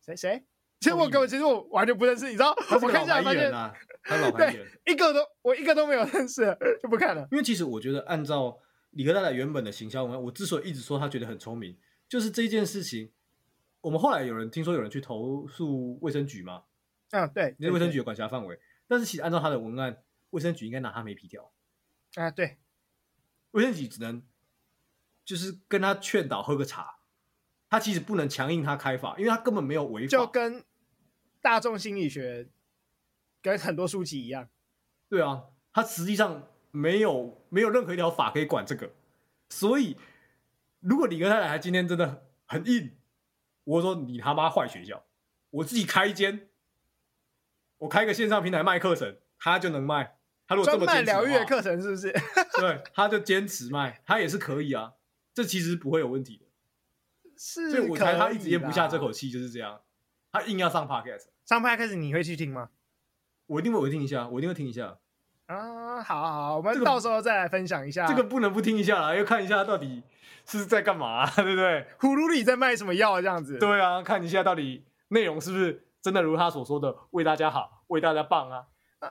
[0.00, 0.44] 谁谁？
[0.80, 2.54] 其实我根本其实我完全不认识，你知道？
[2.82, 3.50] 我看一下发现，
[4.04, 7.26] 他老牌艺人，一个都我一个都没有认识，就不看了。
[7.32, 8.58] 因为其实我觉得，按照
[8.90, 13.12] 李克太太原本的行销文案，我之所以一直说他觉得很聪明，就是这件事情，
[13.80, 16.64] 我们后来有人听说有人去投诉卫生局嘛？
[17.10, 20.02] 嗯，对，因为卫生局的管辖范围，但是其实按照他的文案。
[20.30, 21.52] 卫生局应该拿他没皮条
[22.16, 22.28] 啊！
[22.28, 22.58] 对，
[23.52, 24.20] 卫生局只能
[25.24, 26.96] 就是跟他劝导喝个茶，
[27.74, 30.06] 他其实不能强硬他开法，因为他根本没有违法。
[30.06, 30.62] 就跟
[31.42, 32.46] 大众心理学
[33.42, 34.48] 跟很多书籍一样。
[35.08, 38.92] 对啊，他实际上没有没有任何一条法可以管这个，
[39.48, 39.96] 所以
[40.78, 42.92] 如果理科太太他今天真的很硬，
[43.64, 45.04] 我说你他妈坏学校，
[45.50, 46.46] 我自己开一间，
[47.78, 50.16] 我开个线上平台卖课程，他就能卖。
[50.46, 52.12] 他如果这么坚持疗愈的课程是不是？
[52.60, 54.92] 对，他就坚持卖，他也是可以啊，
[55.34, 56.43] 这其实不会有问题的。
[57.36, 59.80] 是，所以我猜他一直咽不下这口气就是这样，
[60.32, 61.26] 他硬要上 podcast。
[61.44, 62.68] 上 podcast 你会去听吗？
[63.46, 64.96] 我一定会，我听一下，我一定会听一下。
[65.46, 68.06] 啊，好好好，我们到时候再来分享一下。
[68.06, 70.02] 这个不能不听一下啦，要看一下到底
[70.46, 71.86] 是在干嘛啊， 对不对？
[72.00, 73.58] 葫芦里在卖什么药这样子？
[73.58, 78.64] 对啊，看一下到底内容是不是真的如他所说的为大家好，为大家棒啊。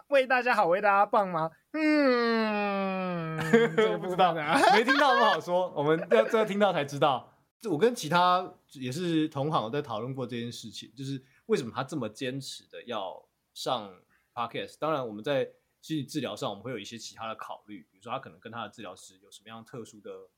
[0.07, 1.51] 为大家好，为大家棒吗？
[1.74, 3.38] 嗯，
[3.93, 4.34] 我不知道，
[4.74, 5.71] 没听到不好说。
[5.76, 7.33] 我们要要听到才知道。
[7.70, 13.93] 我跟其他也是同行在讨论过这件事情，就是为什么他这么坚持的要上
[14.34, 14.78] podcast。
[14.80, 15.51] 当然，我们在
[15.82, 20.30] 心理治疗上，我们会有一些其他的考虑，比如说他可能跟他的治疗师有什么样特殊的，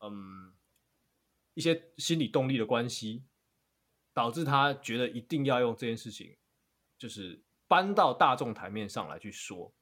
[0.00, 0.54] 嗯，
[1.54, 3.24] 一些心理动力的关系，
[4.12, 6.36] 导致他觉得一定要用这件事情，
[6.98, 7.42] 就是。
[7.68, 9.74] 搬到大众台面上来去说，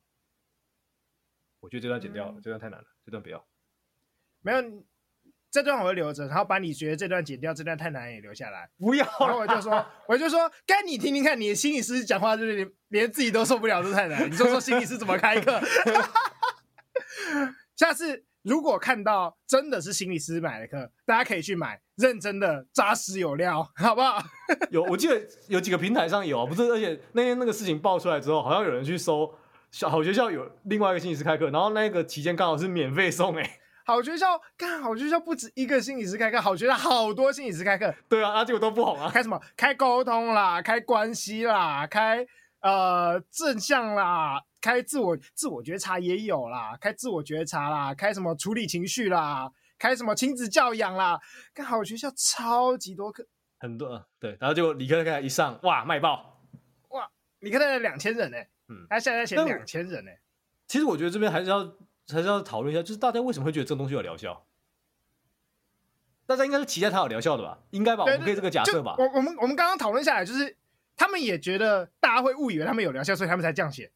[1.61, 3.47] 我觉得这段剪掉了，嗯、这段太难了，这段不要。
[4.41, 4.59] 没有，
[5.55, 8.69] 这段我会留着，然后把你觉得这段剪掉，这段太难也留下来。
[8.77, 14.29] 不要，然后我就说， 我就说，该你听听看，你的心理师讲话就是连，连自己都受不了，这太难。
[14.29, 15.61] 你说说心理师怎么开课？
[17.77, 18.25] 下次。
[18.45, 24.23] 如果看到真的是心理师买的课，大家可以去买，认真的、扎实有料，好不好？
[24.71, 26.61] 有，我记得有几个平台上有啊，不是？
[26.65, 29.35] 而且那天那个事情爆出来之后，好像有人去搜
[29.71, 33.61] 小好学校有另外一个心理师开课，然后那个期间刚好是免费送诶、欸。
[33.85, 37.95] 好学校，看好学校不止一个心理师开课，好学校好多心理师开课。
[38.09, 39.11] 对啊，啊结果都不红啊。
[39.11, 39.39] 开什么？
[39.57, 42.27] 开沟通啦，开关系啦，开
[42.61, 44.43] 呃正向啦。
[44.63, 51.21] 开自我自我觉察也有啦，开自我觉察啦，开什么处理情绪啦，开什么亲子教养啦，
[51.53, 53.27] 看好学校超级多课，
[53.59, 56.41] 很多对，然后就理科太太一上，哇卖爆，
[56.89, 57.07] 哇
[57.41, 60.11] 理科太太两千人呢，嗯，他现在前两千人呢。
[60.67, 61.63] 其实我觉得这边还是要
[62.09, 64.47] 还是要讨论一下，就是大家为什么会觉得这东西有疗效？
[66.27, 67.59] 大家应该是期待它有疗效的吧？
[67.71, 68.05] 应该吧？
[68.05, 68.97] 我们可以这个假设吧？
[68.99, 70.57] 我我们我们刚刚讨论下来，就是
[70.97, 73.93] 他们也觉得大家会误以为他们有疗效，所以他们才这样写。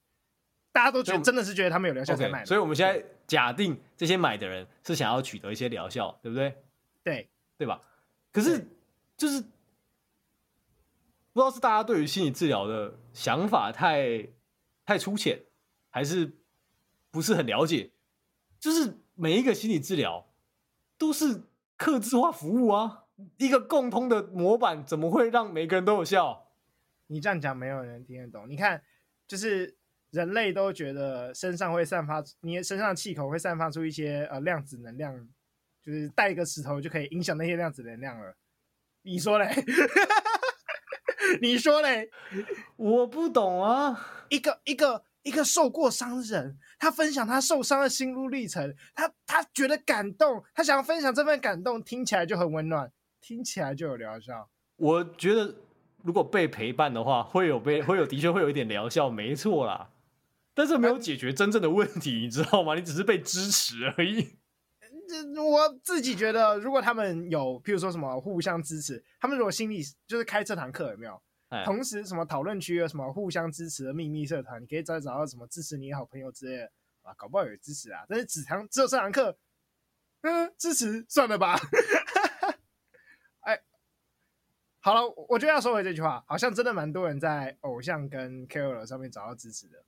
[0.70, 2.46] 大家都觉得真的是觉得他们有疗效才买的。
[2.46, 6.54] 所以我们现在假定这些买的人是想要取得一些疗效，对不对？
[7.02, 7.80] 对，对吧？
[8.30, 8.68] 可是
[9.16, 9.46] 就是不
[11.34, 14.28] 知道是大家对于心理治疗的想法太
[14.84, 15.42] 太粗浅，
[15.88, 16.36] 还是
[17.10, 17.90] 不是很了解？
[18.60, 20.26] 就是每一个心理治疗
[20.96, 21.42] 都是
[21.76, 23.04] 客制化服务啊，
[23.36, 26.48] 一个共通的模板，怎么会让每个人都有效？
[27.06, 28.48] 你这样讲，没有人听得懂。
[28.48, 28.82] 你看，
[29.26, 29.76] 就是。
[30.10, 35.28] 人类都觉得身上会散发，你身上气口会散发出一些呃量子能量，
[35.82, 38.34] 就是带一个石头就可以影响那些量子能量了。
[39.02, 39.54] 你说嘞？
[41.42, 42.08] 你说嘞？
[42.76, 44.24] 我不懂啊！
[44.30, 52.90] 一个一个一个受过伤的人，他分享他受伤的心路历程，他他觉得感动，他想要分享这份感动，听起来就很温暖，
[53.20, 54.48] 听起来就有疗效。
[54.76, 55.54] 我觉得
[56.02, 59.90] 如果被陪伴的话，会有被会有的确会有一点疗效，没错啦。
[60.54, 62.74] 但是没有解决真正的问题，你知道吗？
[62.74, 64.38] 你只是被支持而已。
[65.08, 71.22] 这我自己觉得，如果他们有，譬如说什么互相支持，他们如果心里就是开这堂课有没有？
[71.64, 76.72] 同时什么讨论区有什么互相支持的秘密社团，你可以再找到什么支持你的好朋友之类的
[77.02, 78.04] 啊，搞不好有支持啊。
[78.08, 79.38] 但是只堂只有这堂课，
[80.22, 81.58] 嗯，支持算了吧。
[83.40, 83.62] 哎，
[84.80, 89.84] 好了，我就要说回这句话，好像真的蛮多人在偶像跟 KOL 上面找到支持的。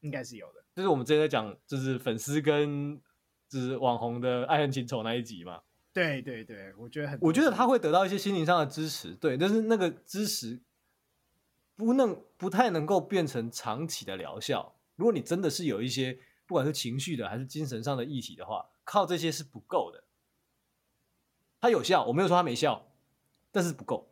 [0.00, 3.00] 应该是有的，就是我们之前在讲，就是粉丝跟
[3.48, 5.62] 就是网红的爱恨情仇那一集嘛。
[5.92, 10.60] 对对对，我觉得很，我觉得他会得到一些心灵上的支持，对，但是那个支持
[11.76, 14.74] 不能不太能够变成长期的疗效。
[14.96, 20.04] 如果你真的是有一些不管是情绪的还是精神上的议题的话，靠这些是不够的。
[21.60, 22.90] 它有效，我没有说它没效，
[23.50, 24.08] 但是不够。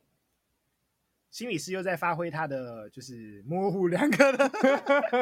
[1.30, 4.50] 心理师又在发挥他的就是模糊两个的，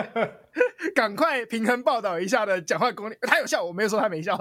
[0.95, 4.35] 赶快平衡报道一下的讲话功力，他有效，我没有说他没效，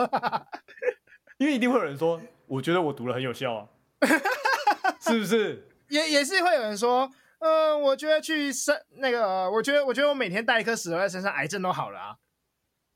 [1.37, 3.67] 因为一定会有人说，我觉得我读了很有效啊，
[5.01, 5.67] 是不是？
[5.89, 7.09] 也也是会有人说，
[7.39, 12.17] 嗯、呃，我觉得去身那个，我觉得我觉得我每天带一颗石头在身上，癌症都好了啊。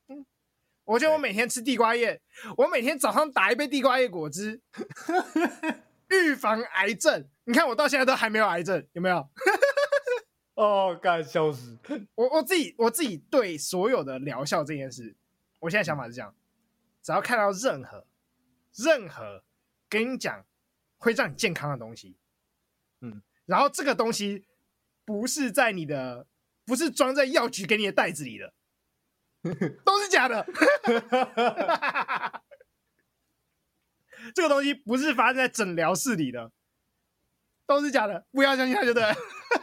[0.10, 0.26] 嗯，
[0.86, 2.22] 我觉得我每天吃地瓜叶，
[2.58, 4.62] 我每天早上打一杯地瓜叶果汁。
[6.12, 9.30] 预防癌症，你看我到现在都还没有癌症，有没有？
[10.56, 11.78] 哦，干笑死！
[12.16, 15.16] 我我自己我自己对所有的疗效这件事，
[15.62, 16.36] 我现在想法是这样：
[17.02, 18.06] 只要看到任何
[18.76, 19.44] 任何
[19.90, 20.46] 跟你讲
[20.98, 22.18] 会让你健康的东西，
[23.02, 24.46] 嗯，然后这个东西
[25.06, 26.28] 不是在你的，
[26.66, 28.54] 不是装在药局给你的袋子里的，
[29.84, 30.46] 都是假的。
[34.36, 36.52] 这个东西不是发生在诊疗室里的，
[37.80, 39.14] 都是假的，不要相信他就对了。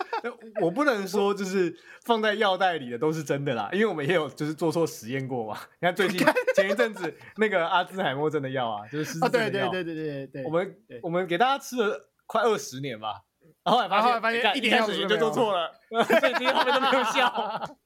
[0.60, 5.58] 我不能说就是放在药袋里的都是真的啦，因为我们也有就是做错实验过嘛。
[5.80, 6.18] 你看最近
[6.54, 13.22] 前一阵子那个阿兹海默症的药啊，就是失智症的药，对对对对对对，我们我们给大家吃了快二十年吧，
[13.64, 15.72] 然后后来发现发现一点实验就做错了，
[16.04, 17.78] 所以今天后面都没有效。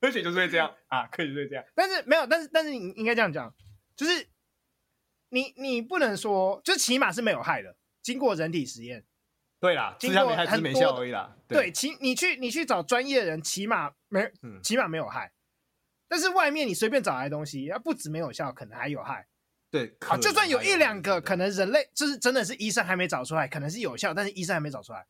[0.00, 1.64] 科学就是会这样啊，科学就是会这样。
[1.74, 3.52] 但是没有，但是但是你应该这样讲，
[3.96, 4.26] 就是。
[5.28, 7.76] 你你不能说，就起码是没有害的。
[8.06, 9.04] 经过人体实验，
[9.58, 11.36] 对啦，经过没害，没效而已啦。
[11.48, 14.32] 对，起你去你去找专业的人，起码没，
[14.62, 15.32] 起码没有害。
[16.06, 19.26] 但是外面你随便找来的东西，不止没有效，可能还有害。
[19.72, 25.04] 对，啊，就算有一两个，可能人类就是真的是医生还没找出来，可能是有效，但是医生还没找出来，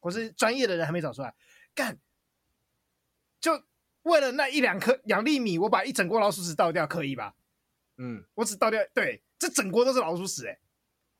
[0.00, 1.34] 或是专业的人还没找出来，
[1.74, 1.98] 干，
[3.42, 3.62] 就
[4.04, 7.34] 为了那一两颗两粒米，我把一整锅老鼠屎倒掉，可以吧？
[7.98, 9.22] 嗯，我只倒掉对。
[9.38, 10.58] 这整锅都是老鼠屎哎，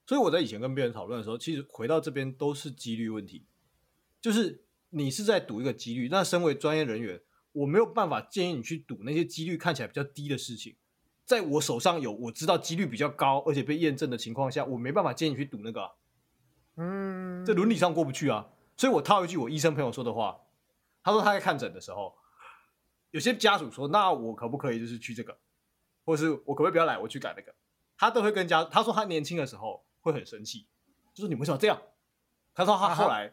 [0.09, 3.45] 所以我在以前跟别人讨论的时候，其实回到这边都是几率问题，
[4.23, 6.09] 就是你是在赌一个几率。
[6.09, 7.21] 那身为专业人员，
[7.53, 10.77] 我没有办法建议你去赌那些几率看起来比较低的事情。
[11.27, 15.91] 在我手上有我知道几率比较高而且被验证的情况下，我没办法建议你去赌那个啊。
[16.77, 18.49] 嗯，这伦理上过不去啊。
[18.79, 20.41] 所以我套一句我医生朋友说的话，
[21.03, 22.17] 他说他在看诊的时候，
[23.11, 25.37] 有些家属说：“那我可不可以就是去这个，
[26.07, 27.55] 或者是我可不可以不要来，我去改那个？”
[27.99, 30.67] 他都会跟家，他说他年轻的时候会很生气，
[31.15, 31.81] 就是你为什么这样？
[32.55, 33.33] 他说他后来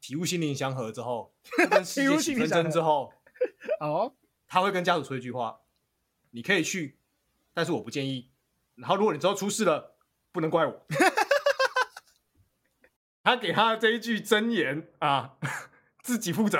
[0.00, 1.34] 体悟心灵相合之后，
[1.70, 3.12] 跟世界起纷争之后，
[3.80, 4.14] 哦，
[4.48, 5.60] 他会跟家属说一句话：
[6.30, 6.98] 你可以去，
[7.54, 8.30] 但是我不建议。
[8.76, 9.96] 然后如果你之后出事了，
[10.32, 10.86] 不能怪我。
[13.24, 15.36] 他给他的这一句真言啊，
[16.02, 16.58] 自己负责。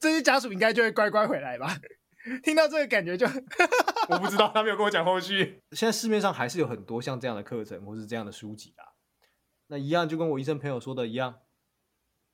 [0.00, 1.78] 这些家属应该就会乖乖回来吧。
[2.42, 3.26] 听到这个感觉就，
[4.08, 5.60] 我不知道，他没有跟我讲后续。
[5.72, 8.92] 现在市面上还是有很多像这样的课程或是这样的书籍啊。
[9.68, 11.40] 那一样就跟我医生朋友说的一样，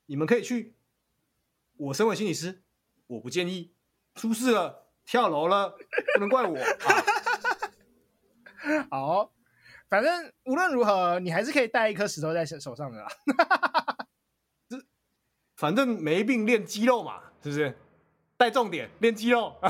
[0.06, 0.74] 你们可以去。
[1.76, 2.62] 我身为心理师，
[3.06, 3.72] 我不建议。
[4.14, 5.76] 出事了，跳楼了，
[6.14, 6.66] 不能怪我啊。
[8.90, 9.32] 好，
[9.88, 13.08] 反正无论如何，你还是可以带一颗石头在手上的啦。
[14.68, 14.76] 这
[15.54, 17.78] 反正没病练肌肉嘛，是不是？
[18.38, 19.52] 带重点练肌肉。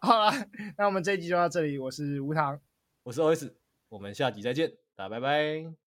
[0.00, 0.30] 好了，
[0.76, 1.76] 那我们这一集就到这里。
[1.78, 2.60] 我是无糖，
[3.02, 3.52] 我是 OS，
[3.88, 5.83] 我们下集再见，大家拜拜。